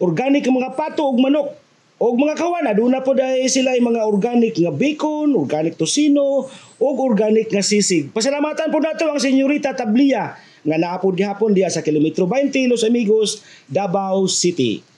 organic 0.00 0.48
nga 0.48 0.56
mga 0.56 0.72
pato 0.72 1.04
ug 1.04 1.20
manok. 1.20 1.52
Og 2.00 2.16
mga 2.16 2.32
kawan, 2.32 2.64
aduna 2.64 3.04
po 3.04 3.12
dahil 3.12 3.44
sila 3.44 3.76
yung 3.76 3.92
mga 3.92 4.08
organic 4.08 4.56
nga 4.56 4.72
bacon, 4.72 5.36
organic 5.36 5.76
tosino, 5.76 6.48
ug 6.80 6.96
organic 7.04 7.52
nga 7.52 7.60
sisig. 7.60 8.08
Pasalamatan 8.16 8.72
po 8.72 8.80
nato 8.80 9.04
ang 9.04 9.20
senyorita 9.20 9.76
Tablia 9.76 10.32
nga 10.64 10.76
naapod 10.80 11.12
gihapon 11.12 11.52
diha 11.52 11.68
sa 11.68 11.84
kilometro 11.84 12.24
20 12.24 12.72
Los 12.72 12.88
Amigos, 12.88 13.44
Davao 13.68 14.24
City. 14.32 14.89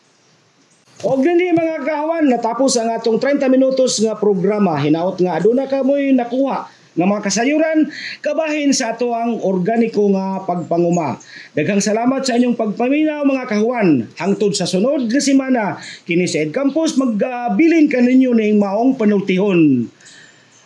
Og 1.02 1.18
nini 1.18 1.50
mga 1.50 1.82
kahawan, 1.82 2.30
natapos 2.30 2.78
ang 2.78 2.94
atong 2.94 3.18
30 3.18 3.50
minutos 3.50 3.98
nga 3.98 4.14
programa. 4.14 4.78
Hinaot 4.78 5.18
nga 5.18 5.34
aduna 5.34 5.66
ka 5.66 5.82
mo'y 5.82 6.14
nakuha 6.14 6.70
nga 6.92 7.08
mga 7.08 7.24
kasayuran 7.24 7.88
kabahin 8.20 8.70
sa 8.70 8.92
ato 8.92 9.16
ang 9.16 9.40
organiko 9.40 10.12
nga 10.12 10.44
pagpanguma. 10.44 11.16
Daghang 11.56 11.80
salamat 11.80 12.22
sa 12.22 12.36
inyong 12.38 12.54
pagpaminaw 12.54 13.24
mga 13.24 13.44
kahuan. 13.48 13.88
Hangtod 14.14 14.54
sa 14.54 14.68
sunod 14.68 15.08
nga 15.08 15.18
semana, 15.18 15.80
kini 16.06 16.28
sa 16.28 16.44
Ed 16.44 16.54
Campus 16.54 16.94
magabilin 16.94 17.88
ka 17.88 17.98
ninyo 17.98 18.36
ning 18.36 18.60
maong 18.60 18.94
panultihon. 18.94 19.88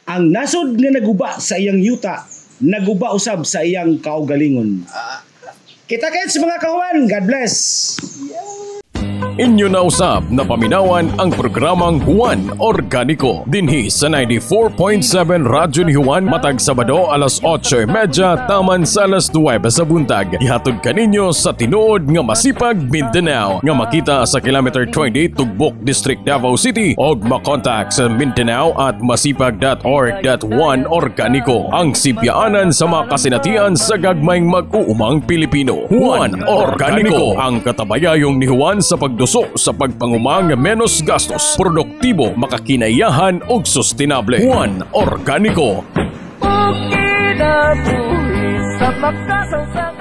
Ang 0.07 0.25
nasod 0.35 0.77
nga 0.77 0.91
naguba 0.93 1.39
sa 1.41 1.57
iyang 1.57 1.81
yuta, 1.81 2.27
naguba 2.61 3.15
usab 3.15 3.47
sa 3.49 3.65
iyang 3.65 4.03
kaugalingon. 4.03 4.85
Kita-kits 5.87 6.43
mga 6.43 6.59
kahuan, 6.59 7.07
God 7.07 7.25
bless! 7.25 7.55
Inyo 9.37 9.69
na 9.69 9.85
usab 9.85 10.33
na 10.33 10.49
paminawan 10.49 11.13
ang 11.21 11.29
programang 11.29 12.01
Juan 12.09 12.57
Organico 12.57 13.45
dinhi 13.45 13.93
sa 13.93 14.09
94.7 14.09 15.05
Radyo 15.45 15.85
ni 15.85 15.93
Juan 15.93 16.25
matag 16.25 16.57
Sabado 16.57 17.13
alas 17.13 17.45
8:30 17.45 18.49
taman 18.49 18.89
sa 18.89 19.05
alas 19.05 19.29
9 19.29 19.61
sa 19.69 19.85
buntag. 19.85 20.41
Ihatod 20.41 20.81
kaninyo 20.81 21.37
sa 21.37 21.53
tinuod 21.53 22.09
nga 22.09 22.25
masipag 22.25 22.81
Mindanao 22.89 23.61
nga 23.61 23.75
makita 23.77 24.25
sa 24.25 24.41
kilometer 24.41 24.89
20 24.89 25.37
Tugbok 25.37 25.85
District 25.85 26.25
Davao 26.25 26.57
City 26.57 26.97
og 26.97 27.21
makontak 27.21 27.93
sa 27.93 28.09
Mindanao 28.09 28.73
at 28.81 29.05
masipag.org.1 29.05 30.89
Organico 30.89 31.69
ang 31.77 31.93
sibyaanan 31.93 32.73
sa 32.73 32.89
mga 32.89 33.05
kasinatian 33.13 33.77
sa 33.77 34.01
gagmayng 34.01 34.49
mag-uumang 34.49 35.21
Pilipino. 35.29 35.85
Juan 35.93 36.41
Organico 36.49 37.37
ang 37.37 37.61
katabayayong 37.61 38.41
ni 38.41 38.49
Juan 38.49 38.81
sa 38.81 38.97
pagduso 39.27 39.59
sa 39.59 39.75
pagpangumang 39.75 40.55
menos 40.55 41.03
gastos, 41.03 41.59
produktibo, 41.59 42.31
makakinayahan 42.39 43.43
ug 43.51 43.67
sustainable. 43.67 44.39
Juan 44.39 44.87
Organico 44.95 45.83
Kinabuhi 46.87 48.55
sa 48.79 48.89
makasawsang 49.03 49.96